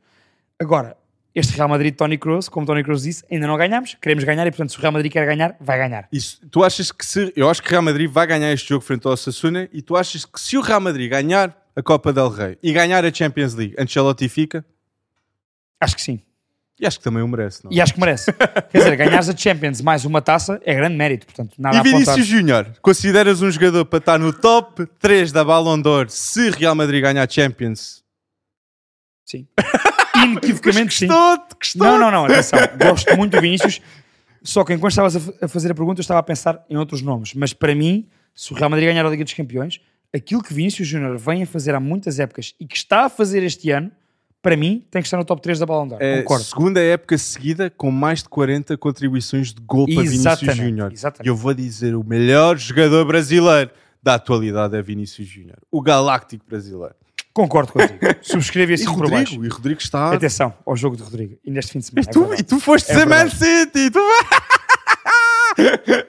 [0.58, 0.96] Agora,
[1.34, 4.50] este Real Madrid Tony Kroos, como Tony Kroos disse, ainda não ganhámos, queremos ganhar e
[4.50, 6.08] portanto, se o Real Madrid quer ganhar, vai ganhar.
[6.10, 7.30] Isso, tu achas que se.
[7.36, 9.96] Eu acho que o Real Madrid vai ganhar este jogo frente ao Osasuna e tu
[9.96, 13.54] achas que se o Real Madrid ganhar a Copa del Rey e ganhar a Champions
[13.54, 14.64] League, Ancelotti fica?
[15.78, 16.20] Acho que sim.
[16.78, 17.72] E acho que também o merece, não?
[17.72, 18.32] E acho que merece.
[18.70, 21.80] Quer dizer, ganhares a Champions mais uma taça é grande mérito, portanto, nada E a
[21.80, 22.00] apontar.
[22.00, 26.74] Vinícius Júnior, consideras um jogador para estar no top 3 da Ballon d'Or se Real
[26.74, 28.04] Madrid ganhar a Champions?
[29.24, 29.46] Sim.
[30.22, 31.06] Inequivocamente sim.
[31.06, 32.58] Gostou-te, gostou Não, não, não, atenção.
[32.78, 33.80] Gosto muito do Vinícius,
[34.42, 37.32] só que enquanto estavas a fazer a pergunta, eu estava a pensar em outros nomes.
[37.34, 39.80] Mas para mim, se o Real Madrid ganhar a Liga dos Campeões,
[40.14, 43.42] aquilo que Vinícius Júnior vem a fazer há muitas épocas e que está a fazer
[43.42, 43.90] este ano,
[44.46, 45.98] para mim, tem que estar no top 3 da Ballon d'Or.
[46.00, 46.44] É, Concordo.
[46.44, 50.92] segunda época seguida com mais de 40 contribuições de gol para Vinícius Júnior.
[51.24, 55.58] E eu vou dizer, o melhor jogador brasileiro da atualidade é Vinícius Júnior.
[55.68, 56.94] O galáctico brasileiro.
[57.34, 57.98] Concordo contigo.
[58.22, 59.32] Subscreve E assim por baixo.
[59.34, 60.12] Rodrigo, e Rodrigo está...
[60.14, 61.36] Atenção ao jogo de Rodrigo.
[61.44, 62.08] E neste fim de E semana.
[62.08, 62.40] é tu, verdade.
[62.42, 63.28] e tu foste É dizer Man.
[63.28, 63.90] City!
[63.90, 63.98] Tu...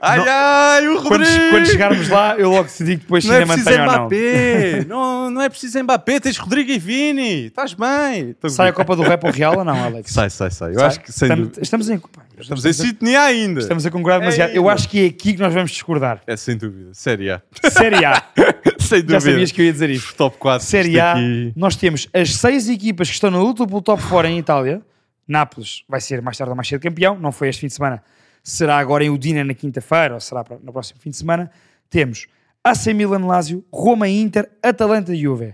[0.02, 1.50] ai, Não- ai, o quando, Rodrigo!
[1.52, 3.94] quando chegarmos lá, eu logo te digo depois se Não é ainda preciso ou não.
[4.06, 4.86] Mbappé!
[4.88, 7.46] não, não é preciso Mbappé, tens Rodrigo e Vini!
[7.48, 8.34] Estás bem!
[8.40, 8.74] Tô Sai a.
[8.74, 10.12] Copa do Rei para o Real ou não, Alex?
[10.12, 10.72] Sai, sai, sai.
[10.72, 10.88] Eu Sai?
[10.88, 11.62] acho que sem estamos, dúvida.
[11.64, 11.98] estamos em.
[12.00, 13.60] pá, Estamos em sintonia ainda.
[13.60, 14.52] Estamos a concordar demasiado.
[14.52, 16.22] Eu Ei, acho que é aqui que nós vamos discordar.
[16.28, 16.92] É sem dúvida.
[16.94, 17.42] Série A.
[17.72, 18.22] Série A.
[18.80, 19.20] Sem Já dúvida.
[19.22, 20.14] sabias que eu ia dizer isto.
[20.16, 20.66] Top 4.
[20.66, 24.30] Série A, aqui- nós temos as seis equipas que estão na luta pelo top 4
[24.30, 24.82] em Itália.
[25.28, 28.02] Nápoles vai ser mais tarde ou mais cedo campeão, não foi este fim de semana.
[28.50, 31.52] Será agora em Udine na quinta-feira, ou será no próximo fim de semana.
[31.90, 32.28] Temos
[32.64, 35.54] AC Milan, Lazio, Roma, Inter, Atalanta e Juve.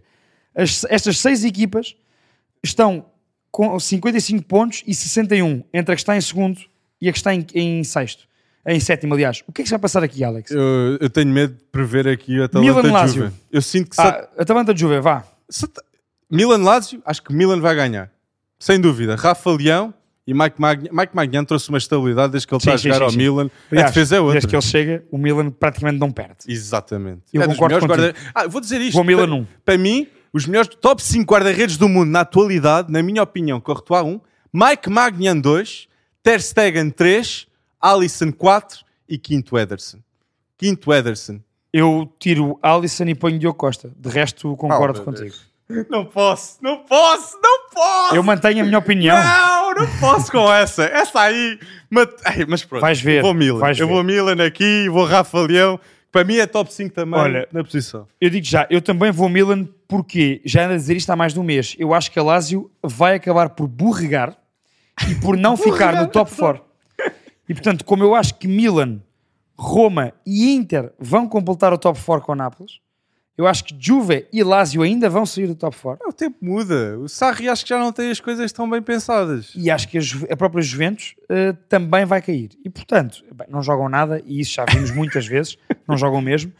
[0.55, 1.95] As- estas seis equipas
[2.63, 3.05] estão
[3.51, 6.61] com 55 pontos e 61 entre a que está em segundo
[7.01, 8.27] e a que está em, em sexto.
[8.65, 9.43] Em sétimo, aliás.
[9.47, 10.51] O que é que se vai passar aqui, Alex?
[10.51, 13.23] Eu, eu tenho medo de prever aqui a Milan Atalanta Lazio.
[13.25, 13.35] Juve.
[13.51, 15.23] Eu sinto que se Ah, Atalanta Juve, vá.
[15.49, 15.67] se-
[16.29, 18.11] Milan Lazio, acho que Milan vai ganhar.
[18.59, 19.15] Sem dúvida.
[19.15, 19.93] Rafa Leão
[20.25, 20.89] e Mike Magnan.
[20.91, 23.17] Mike Magnan trouxe uma estabilidade desde que ele Sim, está a sim, jogar sim, ao.
[23.17, 23.45] Milan.
[23.47, 24.33] a Aliás, defesa é outra.
[24.33, 26.37] Desde que ele chega, o Milan praticamente não perde.
[26.47, 27.21] Exatamente.
[27.33, 27.87] Eu É concordo contigo.
[27.95, 28.93] guarda- Ah, vou dizer isto.
[28.93, 29.47] Vou Milan para, um.
[29.65, 34.03] para mim, os melhores top 5 guarda-redes do mundo na atualidade, na minha opinião, Courtois
[34.05, 34.19] 1,
[34.53, 35.87] Mike Magnan 2,
[36.23, 37.47] Ter Stegen 3,
[37.81, 39.97] Alisson 4 e quinto Ederson.
[40.57, 41.39] Quinto Ederson.
[41.73, 43.91] Eu tiro Alisson e ponho Diogo Costa.
[43.97, 45.35] De resto, concordo Oh, meu contigo.
[45.89, 48.15] Não posso, não posso, não posso!
[48.15, 49.15] Eu mantenho a minha opinião.
[49.17, 50.83] Não, não posso com essa.
[50.83, 51.57] Essa aí.
[51.89, 52.81] Mas, ai, mas pronto.
[52.81, 53.67] Vais ver, Eu vou Milan.
[53.69, 53.85] eu ver.
[53.85, 55.79] vou Milan aqui, vou Rafa Leão.
[56.11, 58.07] Para mim é top 5 também Olha, na posição.
[58.21, 61.33] Eu digo já, eu também vou Milan porque já ando a dizer isto há mais
[61.33, 61.75] de um mês.
[61.79, 64.37] Eu acho que a Lazio vai acabar por borregar
[65.09, 66.61] e por não ficar no top 4.
[67.49, 69.01] E portanto, como eu acho que Milan,
[69.57, 72.73] Roma e Inter vão completar o top 4 com o Nápoles,
[73.37, 76.07] eu acho que Juve e Lazio ainda vão sair do top 4.
[76.07, 76.97] O tempo muda.
[76.99, 79.51] O Sarri acho que já não tem as coisas tão bem pensadas.
[79.55, 82.51] E acho que a, Ju- a própria Juventus eh, também vai cair.
[82.63, 85.57] E portanto, bem, não jogam nada, e isso já vimos muitas vezes,
[85.87, 86.51] não jogam mesmo.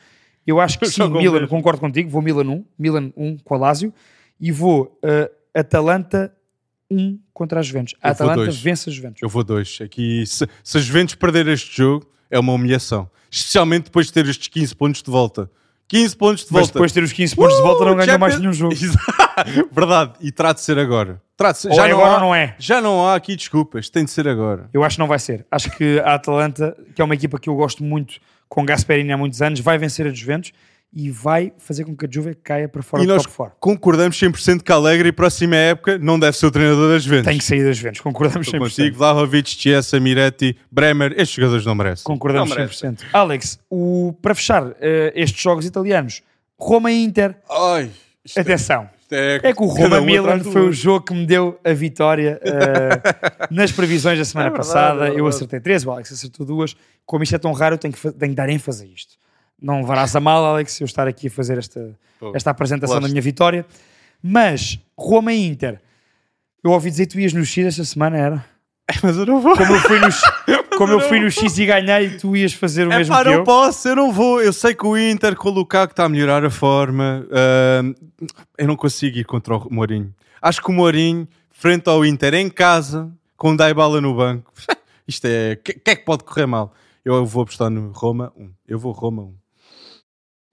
[0.47, 1.47] Eu acho que sim, Milan, mesmo.
[1.47, 3.93] concordo contigo, vou Milan 1, Milan 1 com a Lazio,
[4.39, 6.35] e vou eh, Atalanta
[6.91, 7.95] 1 contra a Juventus.
[8.01, 9.21] A Eu Atalanta vence a Juventus.
[9.21, 9.79] Eu vou dois.
[9.81, 13.09] Aqui, se, se a Juventus perder este jogo, é uma humilhação.
[13.31, 15.49] Especialmente depois de ter estes 15 pontos de volta.
[15.93, 16.73] 15 pontos de Mas volta.
[16.73, 18.73] depois de ter os 15 pontos de volta, não Uh, ganhou mais nenhum jogo.
[19.71, 20.13] Verdade.
[20.21, 21.21] E trata de ser agora.
[21.39, 22.55] Ou já é não agora há, não é?
[22.57, 23.89] Já não há aqui desculpas.
[23.89, 24.69] Tem de ser agora.
[24.73, 25.45] Eu acho que não vai ser.
[25.51, 28.15] Acho que a Atalanta, que é uma equipa que eu gosto muito,
[28.49, 30.51] com Gasperini há muitos anos, vai vencer a Juventus
[30.95, 33.57] e vai fazer com que a Juve caia para fora e do nós top 4.
[33.59, 37.25] concordamos 100% que Alegre, próxima época, não deve ser o treinador das Juventus.
[37.27, 38.51] Tem que sair das Juventus, concordamos 100%.
[38.53, 38.97] Estou contigo.
[38.97, 41.11] Vlahovic, Chiesa, Miretti, Bremer.
[41.13, 42.03] Estes jogadores não merecem.
[42.03, 42.91] Concordamos não merecem.
[42.91, 43.05] 100%.
[43.11, 46.21] Alex, o, para fechar eh, estes jogos italianos,
[46.59, 47.89] Roma e Inter, Ai,
[48.23, 48.87] isto atenção.
[49.11, 52.39] é, É que o Roma um Milan foi o jogo que me deu a vitória
[52.43, 53.01] eh,
[53.49, 55.07] nas previsões da semana É verdade, passada.
[55.09, 56.75] é eu acertei três, o Alex acertou duas.
[57.05, 59.15] Como isto é tão raro, eu tenho que, tenho que dar ênfase a isto.
[59.63, 61.97] Não levarás a mal, Alex, eu estar aqui a fazer esta,
[62.35, 63.65] esta apresentação da minha vitória.
[64.21, 65.81] Mas, Roma e Inter,
[66.63, 68.45] eu ouvi dizer que tu ias no X esta semana, era?
[69.01, 69.55] Mas eu não vou.
[69.55, 70.21] Como eu fui no, X-
[70.77, 73.29] como eu fui no X e ganhei, tu ias fazer o É mesmo pá, que
[73.29, 73.43] não eu?
[73.45, 74.41] posso, eu não vou.
[74.41, 77.25] Eu sei que o Inter com o Lukaku está a melhorar a forma.
[77.31, 77.93] Ahm,
[78.57, 80.13] eu não consigo ir contra o Mourinho.
[80.41, 84.51] Acho que o Mourinho, frente ao Inter, em casa, com o Daibala no banco,
[85.07, 85.53] isto é.
[85.53, 86.73] O que, que é que pode correr mal?
[87.05, 88.49] Eu vou apostar no Roma 1.
[88.67, 89.33] Eu vou Roma 1.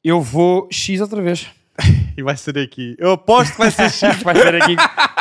[0.03, 1.46] Eu vou X outra vez.
[2.16, 2.96] E vai ser aqui.
[2.98, 4.20] Eu aposto que vai ser X.
[4.22, 4.76] vai ser aqui.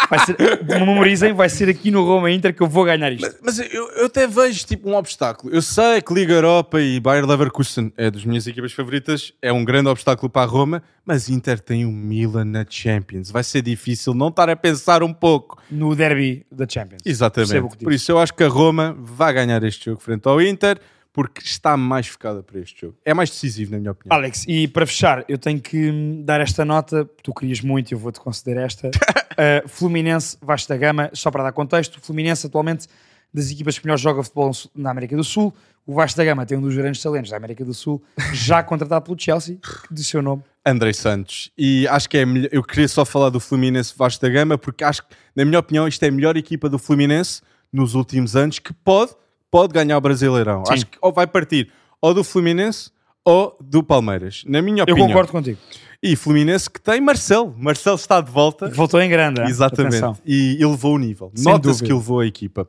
[0.09, 3.37] Vai ser, memorizem, vai ser aqui no Roma Inter que eu vou ganhar isto.
[3.41, 5.53] Mas eu, eu até vejo tipo um obstáculo.
[5.53, 9.63] Eu sei que Liga Europa e Bayer Leverkusen é das minhas equipas favoritas, é um
[9.63, 13.29] grande obstáculo para a Roma, mas Inter tem o Milan na Champions.
[13.29, 15.61] Vai ser difícil não estar a pensar um pouco.
[15.69, 17.03] No derby da Champions.
[17.05, 17.77] Exatamente.
[17.77, 20.81] que Por isso eu acho que a Roma vai ganhar este jogo frente ao Inter,
[21.11, 22.97] porque está mais focada para este jogo.
[23.03, 24.15] É mais decisivo, na minha opinião.
[24.15, 27.09] Alex, e para fechar, eu tenho que hum, dar esta nota.
[27.23, 28.87] Tu querias muito, eu vou-te conceder esta.
[28.89, 31.97] Uh, Fluminense, Vasco da Gama, só para dar contexto.
[31.97, 32.87] O Fluminense, atualmente,
[33.33, 35.53] das equipas que melhor joga futebol na América do Sul.
[35.85, 38.03] O Vasco da Gama tem um dos grandes talentos da América do Sul,
[38.33, 39.57] já contratado pelo Chelsea,
[39.89, 40.43] de seu nome.
[40.63, 41.51] Andrei Santos.
[41.57, 42.49] E acho que é melhor.
[42.51, 45.87] Eu queria só falar do Fluminense Vasco da Gama, porque acho que, na minha opinião,
[45.87, 47.41] isto é a melhor equipa do Fluminense
[47.71, 49.13] nos últimos anos que pode,
[49.51, 50.65] pode ganhar o Brasileirão.
[50.65, 50.73] Sim.
[50.73, 51.71] Acho que ou vai partir
[52.01, 52.91] ou do Fluminense
[53.25, 54.43] ou do Palmeiras.
[54.47, 55.07] Na minha Eu opinião.
[55.07, 55.57] concordo contigo.
[56.01, 57.53] E Fluminense que tem Marcelo.
[57.57, 58.69] Marcelo está de volta.
[58.69, 59.41] Voltou em grande.
[59.41, 59.97] Exatamente.
[59.97, 60.17] Atenção.
[60.25, 61.31] E elevou o nível.
[61.37, 62.67] Nota-se que elevou a equipa.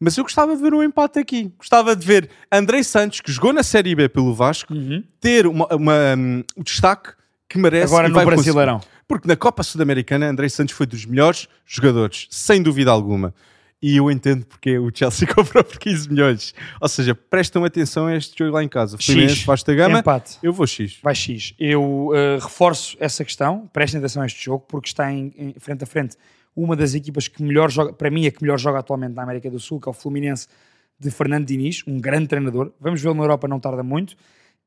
[0.00, 1.52] Mas eu gostava de ver um empate aqui.
[1.58, 5.04] Gostava de ver Andrei Santos, que jogou na Série B pelo Vasco, Uhum.
[5.20, 7.10] ter uma, uma, um, o destaque
[7.48, 7.92] que merece.
[7.92, 8.52] Agora no vai conseguir.
[8.52, 8.80] Brasileirão.
[9.06, 13.34] Porque na Copa Sul-Americana, Andrei Santos foi dos melhores jogadores, sem dúvida alguma.
[13.82, 16.54] E eu entendo porque o Chelsea comprou por 15 milhões.
[16.80, 18.96] Ou seja, prestam atenção a este jogo lá em casa.
[18.96, 19.44] Fluminense.
[19.44, 20.38] Vasta Gama, Empate.
[20.42, 20.98] eu vou X.
[21.02, 21.52] Vai X.
[21.58, 25.82] Eu uh, reforço essa questão, prestem atenção a este jogo, porque está em, em frente
[25.82, 26.16] a frente
[26.54, 29.50] uma das equipas que melhor joga, para mim, a que melhor joga atualmente na América
[29.50, 30.46] do Sul, que é o Fluminense
[30.98, 32.72] de Fernando Diniz, um grande treinador.
[32.80, 34.14] Vamos vê-lo na Europa, não tarda muito.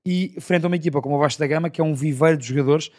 [0.06, 2.46] e frente a uma equipa como o Vasco da Gama, que é um viveiro de
[2.46, 2.92] jogadores,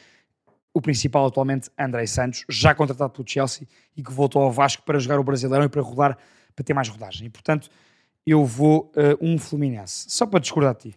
[0.77, 3.67] o principal atualmente, André Santos, já contratado pelo Chelsea
[3.97, 6.19] e que voltou ao Vasco para jogar o Brasileirão e para rodar,
[6.55, 7.27] para ter mais rodagem.
[7.27, 7.71] E, portanto,
[8.27, 10.05] eu vou uh, um Fluminense.
[10.09, 10.95] Só para discordar de ti.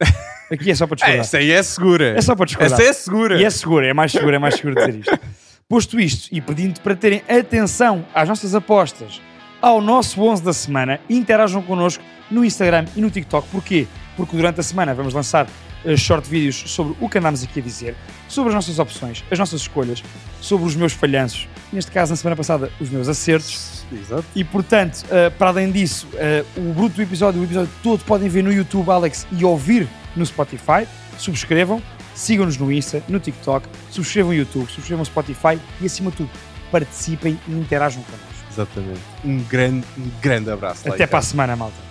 [0.52, 1.22] Aqui é só para discordar.
[1.22, 2.10] Essa aí é segura.
[2.10, 2.78] É só para discordar.
[2.78, 3.40] Essa é segura.
[3.40, 5.20] E é segura, é mais seguro, é mais seguro dizer isto.
[5.70, 9.22] Posto isto, e pedindo para terem atenção às nossas apostas,
[9.62, 13.48] ao nosso 11 da semana, interajam connosco no Instagram e no TikTok.
[13.48, 13.88] Porquê?
[14.18, 15.48] Porque durante a semana vamos lançar
[15.98, 17.96] short vídeos sobre o que andamos aqui a dizer,
[18.28, 20.04] sobre as nossas opções, as nossas escolhas,
[20.42, 23.84] sobre os meus falhanços, neste caso, na semana passada, os meus acertos.
[23.92, 24.26] Exato.
[24.36, 28.30] E portanto, uh, para além disso, uh, o bruto do episódio, o episódio todo podem
[28.30, 30.88] ver no YouTube, Alex, e ouvir no Spotify.
[31.18, 31.82] Subscrevam,
[32.16, 36.30] sigam-nos no Insta, no TikTok, subscrevam o YouTube, subscrevam o Spotify e acima de tudo,
[36.72, 38.30] participem e interajam connosco.
[38.52, 39.02] Exatamente.
[39.24, 40.88] Um grande, um grande abraço.
[40.88, 41.89] Até para a semana, malta.